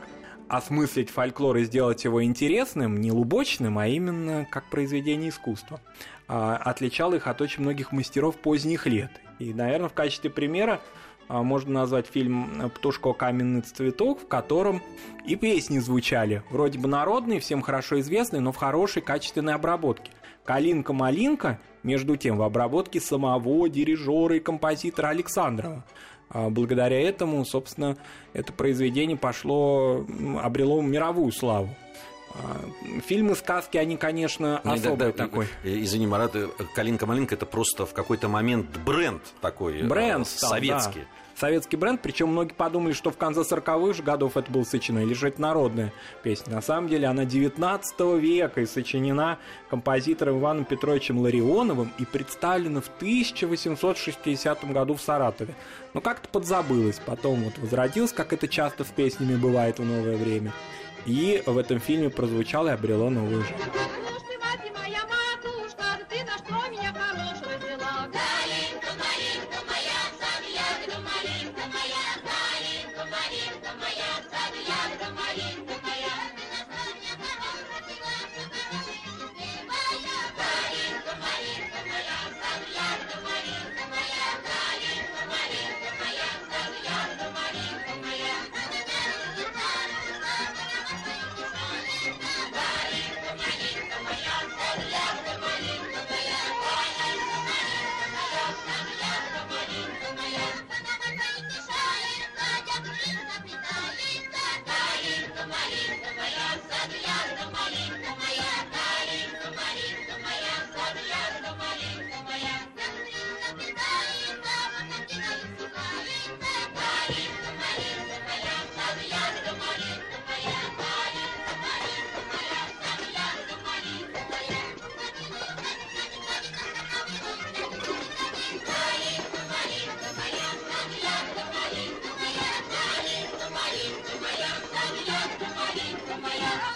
осмыслить 0.53 1.09
фольклор 1.09 1.57
и 1.57 1.63
сделать 1.63 2.03
его 2.03 2.23
интересным, 2.23 3.01
не 3.01 3.11
лубочным, 3.11 3.79
а 3.79 3.87
именно 3.87 4.45
как 4.51 4.69
произведение 4.69 5.29
искусства, 5.29 5.81
а, 6.27 6.57
отличал 6.57 7.13
их 7.13 7.25
от 7.25 7.41
очень 7.41 7.63
многих 7.63 7.91
мастеров 7.91 8.35
поздних 8.37 8.85
лет. 8.85 9.09
И, 9.39 9.51
наверное, 9.51 9.89
в 9.89 9.93
качестве 9.93 10.29
примера 10.29 10.79
а, 11.27 11.41
можно 11.41 11.73
назвать 11.73 12.05
фильм 12.05 12.71
«Птушко 12.75 13.13
каменный 13.13 13.61
цветок», 13.61 14.21
в 14.21 14.27
котором 14.27 14.83
и 15.25 15.35
песни 15.35 15.79
звучали, 15.79 16.43
вроде 16.51 16.77
бы 16.77 16.87
народные, 16.87 17.39
всем 17.39 17.63
хорошо 17.63 17.99
известные, 18.01 18.39
но 18.39 18.51
в 18.51 18.57
хорошей 18.57 19.01
качественной 19.01 19.55
обработке– 19.55 20.11
«Калинка-малинка», 20.45 21.59
между 21.83 22.15
тем, 22.15 22.37
в 22.37 22.43
обработке 22.43 22.99
самого 22.99 23.69
дирижера 23.69 24.37
и 24.37 24.39
композитора 24.39 25.07
Александрова. 25.09 25.83
А 26.29 26.49
благодаря 26.49 26.99
этому, 26.99 27.45
собственно, 27.45 27.97
это 28.33 28.51
произведение 28.53 29.17
пошло, 29.17 30.05
обрело 30.41 30.81
мировую 30.81 31.31
славу. 31.31 31.69
А, 32.36 32.59
фильмы, 33.05 33.36
сказки, 33.36 33.77
они, 33.77 33.95
конечно, 33.95 34.59
ну, 34.63 34.73
особый 34.73 34.97
да, 34.97 35.12
такой. 35.12 35.47
Извини, 35.63 36.07
Марат, 36.07 36.36
э, 36.36 36.47
«Калинка-малинка»— 36.73 37.36
это 37.36 37.45
просто 37.45 37.86
в 37.86 37.93
какой-то 37.93 38.27
момент 38.27 38.75
бренд 38.83 39.21
такой 39.39 39.81
э, 39.81 39.88
бренд 39.88 40.27
стал, 40.27 40.51
советский. 40.51 41.01
Да 41.01 41.22
советский 41.43 41.75
бренд, 41.75 42.01
причем 42.01 42.29
многие 42.29 42.53
подумали, 42.53 42.93
что 42.93 43.12
в 43.12 43.17
конце 43.17 43.41
40-х 43.41 43.97
же 43.97 44.01
годов 44.01 44.38
это 44.38 44.49
было 44.49 44.63
сочинено, 44.63 45.01
или 45.01 45.13
же 45.13 45.27
это 45.27 45.41
народная 45.41 45.91
песня. 46.23 46.53
На 46.53 46.62
самом 46.62 46.88
деле 46.88 47.06
она 47.06 47.25
19 47.25 47.99
века 48.17 48.62
и 48.62 48.65
сочинена 48.65 49.39
композитором 49.69 50.39
Иваном 50.39 50.63
Петровичем 50.63 51.17
Ларионовым 51.19 51.91
и 51.99 52.06
представлена 52.06 52.79
в 52.79 52.88
1860 52.88 54.71
году 54.71 54.93
в 54.93 55.01
Саратове. 55.01 55.53
Но 55.93 55.99
как-то 55.99 56.29
подзабылась, 56.29 57.01
потом 57.06 57.43
вот 57.43 57.58
возродилась, 57.58 58.13
как 58.13 58.32
это 58.32 58.47
часто 58.47 58.86
с 58.86 58.88
песнями 58.88 59.36
бывает 59.36 59.79
в 59.79 59.84
новое 59.84 60.15
время. 60.15 60.53
И 61.06 61.43
в 61.45 61.58
этом 61.58 61.82
фильме 61.82 62.10
прозвучало 62.10 62.69
и 62.69 62.71
обрело 62.71 63.10
новую 63.10 63.41
жизнь. 63.41 64.02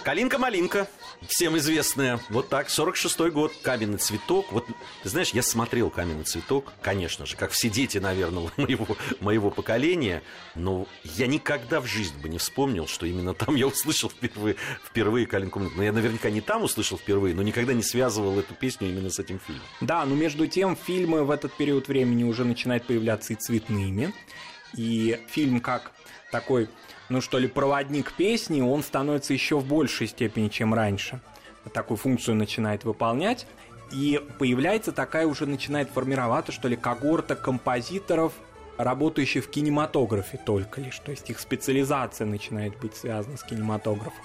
Калинка-малинка. 0.08 0.88
Всем 1.28 1.58
известная. 1.58 2.18
Вот 2.30 2.48
так, 2.48 2.68
46-й 2.68 3.30
год, 3.30 3.52
«Каменный 3.60 3.98
цветок». 3.98 4.50
Вот, 4.52 4.64
знаешь, 5.04 5.32
я 5.32 5.42
смотрел 5.42 5.90
«Каменный 5.90 6.24
цветок», 6.24 6.72
конечно 6.80 7.26
же, 7.26 7.36
как 7.36 7.50
все 7.50 7.68
дети, 7.68 7.98
наверное, 7.98 8.50
моего, 8.56 8.96
моего 9.20 9.50
поколения, 9.50 10.22
но 10.54 10.86
я 11.04 11.26
никогда 11.26 11.82
в 11.82 11.84
жизни 11.84 12.18
бы 12.22 12.30
не 12.30 12.38
вспомнил, 12.38 12.86
что 12.86 13.04
именно 13.04 13.34
там 13.34 13.54
я 13.54 13.66
услышал 13.66 14.08
впервые, 14.08 14.56
впервые 14.82 15.26
«Калинку». 15.26 15.58
Ну, 15.58 15.82
я 15.82 15.92
наверняка 15.92 16.30
не 16.30 16.40
там 16.40 16.62
услышал 16.62 16.96
впервые, 16.96 17.34
но 17.34 17.42
никогда 17.42 17.74
не 17.74 17.82
связывал 17.82 18.38
эту 18.38 18.54
песню 18.54 18.88
именно 18.88 19.10
с 19.10 19.18
этим 19.18 19.38
фильмом. 19.38 19.66
Да, 19.82 20.06
но 20.06 20.14
между 20.14 20.46
тем 20.46 20.74
фильмы 20.74 21.22
в 21.24 21.30
этот 21.30 21.52
период 21.52 21.86
времени 21.86 22.24
уже 22.24 22.46
начинают 22.46 22.86
появляться 22.86 23.34
и 23.34 23.36
цветными. 23.36 24.14
И 24.74 25.20
фильм 25.28 25.60
как 25.60 25.92
такой 26.32 26.70
ну 27.08 27.20
что 27.20 27.38
ли, 27.38 27.48
проводник 27.48 28.12
песни, 28.12 28.60
он 28.60 28.82
становится 28.82 29.32
еще 29.32 29.58
в 29.58 29.66
большей 29.66 30.06
степени, 30.06 30.48
чем 30.48 30.74
раньше. 30.74 31.20
Такую 31.72 31.96
функцию 31.96 32.36
начинает 32.36 32.84
выполнять. 32.84 33.46
И 33.90 34.22
появляется 34.38 34.92
такая 34.92 35.26
уже 35.26 35.46
начинает 35.46 35.88
формироваться, 35.88 36.52
что 36.52 36.68
ли, 36.68 36.76
когорта 36.76 37.34
композиторов, 37.34 38.34
работающих 38.76 39.46
в 39.46 39.50
кинематографе 39.50 40.38
только 40.44 40.80
лишь. 40.80 40.98
То 40.98 41.10
есть 41.10 41.30
их 41.30 41.40
специализация 41.40 42.26
начинает 42.26 42.78
быть 42.78 42.94
связана 42.94 43.36
с 43.36 43.42
кинематографом. 43.42 44.22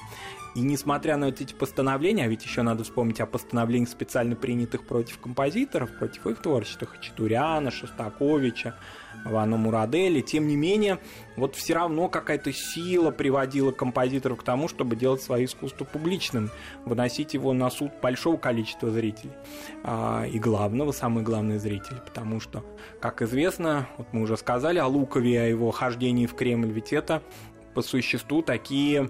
И 0.55 0.61
несмотря 0.61 1.17
на 1.17 1.27
вот 1.27 1.41
эти 1.41 1.53
постановления, 1.53 2.25
а 2.25 2.27
ведь 2.27 2.43
еще 2.43 2.61
надо 2.61 2.83
вспомнить 2.83 3.19
о 3.19 3.25
постановлениях 3.25 3.89
специально 3.89 4.35
принятых 4.35 4.85
против 4.85 5.19
композиторов, 5.19 5.89
против 5.97 6.27
их 6.27 6.41
творчества, 6.41 6.87
Хачатуряна, 6.87 7.71
Шостаковича, 7.71 8.75
Вану 9.25 9.57
Мурадели, 9.57 10.21
тем 10.21 10.47
не 10.47 10.55
менее, 10.55 10.99
вот 11.37 11.55
все 11.55 11.73
равно 11.73 12.07
какая-то 12.07 12.51
сила 12.51 13.09
приводила 13.11 13.71
композиторов 13.71 14.39
к 14.39 14.43
тому, 14.43 14.67
чтобы 14.67 14.95
делать 14.95 15.21
свое 15.21 15.45
искусство 15.45 15.85
публичным, 15.85 16.51
выносить 16.85 17.33
его 17.33 17.53
на 17.53 17.69
суд 17.69 17.91
большого 18.01 18.37
количества 18.37 18.91
зрителей. 18.91 19.31
А, 19.83 20.25
и 20.25 20.37
главного, 20.39 20.91
самый 20.91 21.23
главный 21.23 21.57
зритель, 21.57 21.97
потому 22.05 22.39
что, 22.39 22.63
как 22.99 23.21
известно, 23.21 23.87
вот 23.97 24.07
мы 24.11 24.21
уже 24.21 24.37
сказали 24.37 24.77
о 24.77 24.87
Лукове, 24.87 25.41
о 25.41 25.45
его 25.45 25.71
хождении 25.71 26.27
в 26.27 26.35
Кремль, 26.35 26.71
ведь 26.71 26.93
это 26.93 27.23
по 27.73 27.81
существу 27.81 28.41
такие 28.41 29.09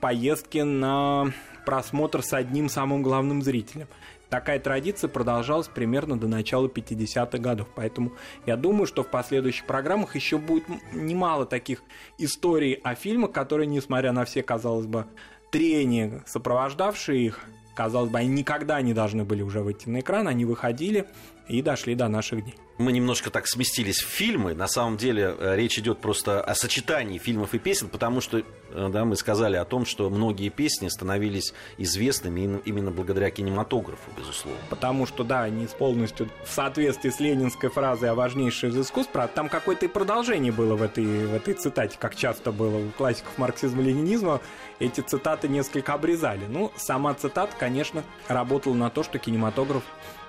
поездки 0.00 0.58
на 0.58 1.32
просмотр 1.64 2.22
с 2.22 2.32
одним 2.32 2.68
самым 2.68 3.02
главным 3.02 3.42
зрителем. 3.42 3.88
Такая 4.28 4.58
традиция 4.58 5.08
продолжалась 5.08 5.68
примерно 5.68 6.18
до 6.18 6.26
начала 6.26 6.66
50-х 6.66 7.38
годов. 7.38 7.68
Поэтому 7.74 8.12
я 8.44 8.56
думаю, 8.56 8.86
что 8.86 9.04
в 9.04 9.10
последующих 9.10 9.66
программах 9.66 10.16
еще 10.16 10.38
будет 10.38 10.64
немало 10.92 11.46
таких 11.46 11.82
историй 12.18 12.74
о 12.74 12.94
фильмах, 12.94 13.32
которые, 13.32 13.66
несмотря 13.66 14.12
на 14.12 14.24
все, 14.24 14.42
казалось 14.42 14.86
бы, 14.86 15.06
трения, 15.52 16.24
сопровождавшие 16.26 17.24
их, 17.24 17.40
казалось 17.76 18.10
бы, 18.10 18.18
они 18.18 18.28
никогда 18.28 18.80
не 18.80 18.94
должны 18.94 19.24
были 19.24 19.42
уже 19.42 19.60
выйти 19.60 19.88
на 19.88 20.00
экран, 20.00 20.26
они 20.26 20.44
выходили 20.44 21.06
и 21.48 21.62
дошли 21.62 21.94
до 21.94 22.08
наших 22.08 22.42
дней 22.42 22.56
мы 22.78 22.92
немножко 22.92 23.30
так 23.30 23.46
сместились 23.46 24.02
в 24.02 24.08
фильмы. 24.08 24.54
На 24.54 24.68
самом 24.68 24.96
деле 24.96 25.34
э, 25.38 25.56
речь 25.56 25.78
идет 25.78 25.98
просто 25.98 26.42
о 26.42 26.54
сочетании 26.54 27.18
фильмов 27.18 27.54
и 27.54 27.58
песен, 27.58 27.88
потому 27.88 28.20
что 28.20 28.38
э, 28.38 28.44
да, 28.70 29.04
мы 29.04 29.16
сказали 29.16 29.56
о 29.56 29.64
том, 29.64 29.86
что 29.86 30.10
многие 30.10 30.50
песни 30.50 30.88
становились 30.88 31.54
известными 31.78 32.60
именно 32.64 32.90
благодаря 32.90 33.30
кинематографу, 33.30 34.10
безусловно. 34.16 34.60
Потому 34.68 35.06
что, 35.06 35.24
да, 35.24 35.42
они 35.42 35.66
полностью 35.78 36.28
в 36.44 36.50
соответствии 36.50 37.10
с 37.10 37.18
ленинской 37.18 37.70
фразой 37.70 38.10
о 38.10 38.14
важнейшей 38.14 38.70
из 38.70 38.78
искусств, 38.78 39.12
правда, 39.12 39.32
там 39.34 39.48
какое-то 39.48 39.86
и 39.86 39.88
продолжение 39.88 40.52
было 40.52 40.76
в 40.76 40.82
этой, 40.82 41.04
в 41.04 41.34
этой 41.34 41.54
цитате, 41.54 41.96
как 41.98 42.14
часто 42.14 42.52
было 42.52 42.76
у 42.76 42.90
классиков 42.90 43.36
марксизма-ленинизма, 43.38 44.40
эти 44.78 45.00
цитаты 45.00 45.48
несколько 45.48 45.94
обрезали. 45.94 46.44
Ну, 46.48 46.72
сама 46.76 47.14
цитата, 47.14 47.52
конечно, 47.58 48.04
работала 48.28 48.74
на 48.74 48.90
то, 48.90 49.02
что 49.02 49.18
кинематограф 49.18 49.82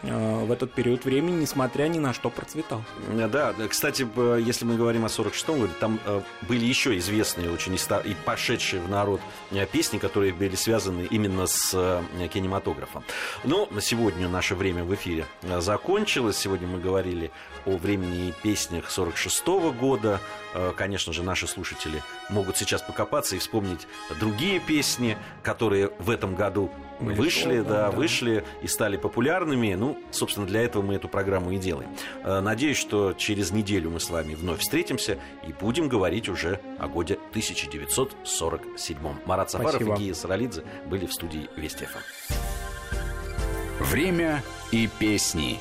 Э, 0.03 0.45
в 0.45 0.51
этот 0.51 0.73
период 0.73 1.05
времени, 1.05 1.41
несмотря 1.41 1.87
ни 1.87 1.99
на 1.99 2.13
что, 2.13 2.29
процветал. 2.37 2.83
Да, 3.09 3.53
кстати, 3.67 4.07
если 4.39 4.65
мы 4.65 4.77
говорим 4.77 5.03
о 5.05 5.07
46-м 5.07 5.59
году, 5.59 5.73
там 5.79 5.99
э, 6.05 6.21
были 6.47 6.65
еще 6.65 6.97
известные 6.97 7.51
очень 7.51 7.75
и 7.75 8.15
пошедшие 8.25 8.81
в 8.81 8.89
народ 8.89 9.19
э, 9.51 9.65
песни, 9.65 9.97
которые 9.97 10.33
были 10.33 10.55
связаны 10.55 11.07
именно 11.09 11.47
с 11.47 12.01
кинематографом. 12.31 13.03
Но 13.43 13.67
на 13.71 13.81
сегодня 13.81 14.29
наше 14.29 14.55
время 14.55 14.83
в 14.83 14.93
эфире 14.93 15.25
закончилось. 15.59 16.37
Сегодня 16.37 16.67
мы 16.67 16.79
говорили 16.79 17.31
о 17.65 17.77
времени 17.77 18.29
и 18.29 18.33
песнях 18.43 18.89
46 18.89 19.45
-го 19.45 19.73
года. 19.73 20.19
Конечно 20.75 21.13
же, 21.13 21.23
наши 21.23 21.47
слушатели 21.47 22.01
могут 22.29 22.57
сейчас 22.57 22.81
покопаться 22.81 23.35
и 23.35 23.39
вспомнить 23.39 23.87
другие 24.19 24.59
песни, 24.59 25.17
которые 25.43 25.91
в 25.99 26.09
этом 26.09 26.35
году 26.35 26.71
вышли, 26.99 27.61
да, 27.61 27.89
да, 27.89 27.91
вышли 27.91 28.43
и 28.61 28.67
стали 28.67 28.97
популярными. 28.97 29.73
Ну, 29.73 29.97
собственно, 30.11 30.45
для 30.45 30.61
этого 30.61 30.81
мы 30.81 30.95
эту 30.95 31.07
программу 31.07 31.51
и 31.51 31.57
делаем. 31.57 31.89
Э, 32.23 32.39
надеюсь, 32.41 32.77
что 32.77 33.13
через 33.13 33.51
неделю 33.51 33.89
мы 33.89 33.99
с 33.99 34.09
вами 34.09 34.33
вновь 34.35 34.59
встретимся 34.59 35.17
и 35.47 35.53
будем 35.53 35.87
говорить 35.89 36.29
уже 36.29 36.59
о 36.79 36.87
годе 36.87 37.15
1947. 37.29 38.97
Марат 39.25 39.51
Сафаров 39.51 39.75
Спасибо. 39.75 39.95
и 39.95 39.99
Гия 39.99 40.13
Саралидзе 40.13 40.63
были 40.85 41.05
в 41.05 41.13
студии 41.13 41.49
Вести 41.55 41.85
ФМ. 41.85 41.99
Время 43.79 44.43
и 44.71 44.89
песни. 44.99 45.59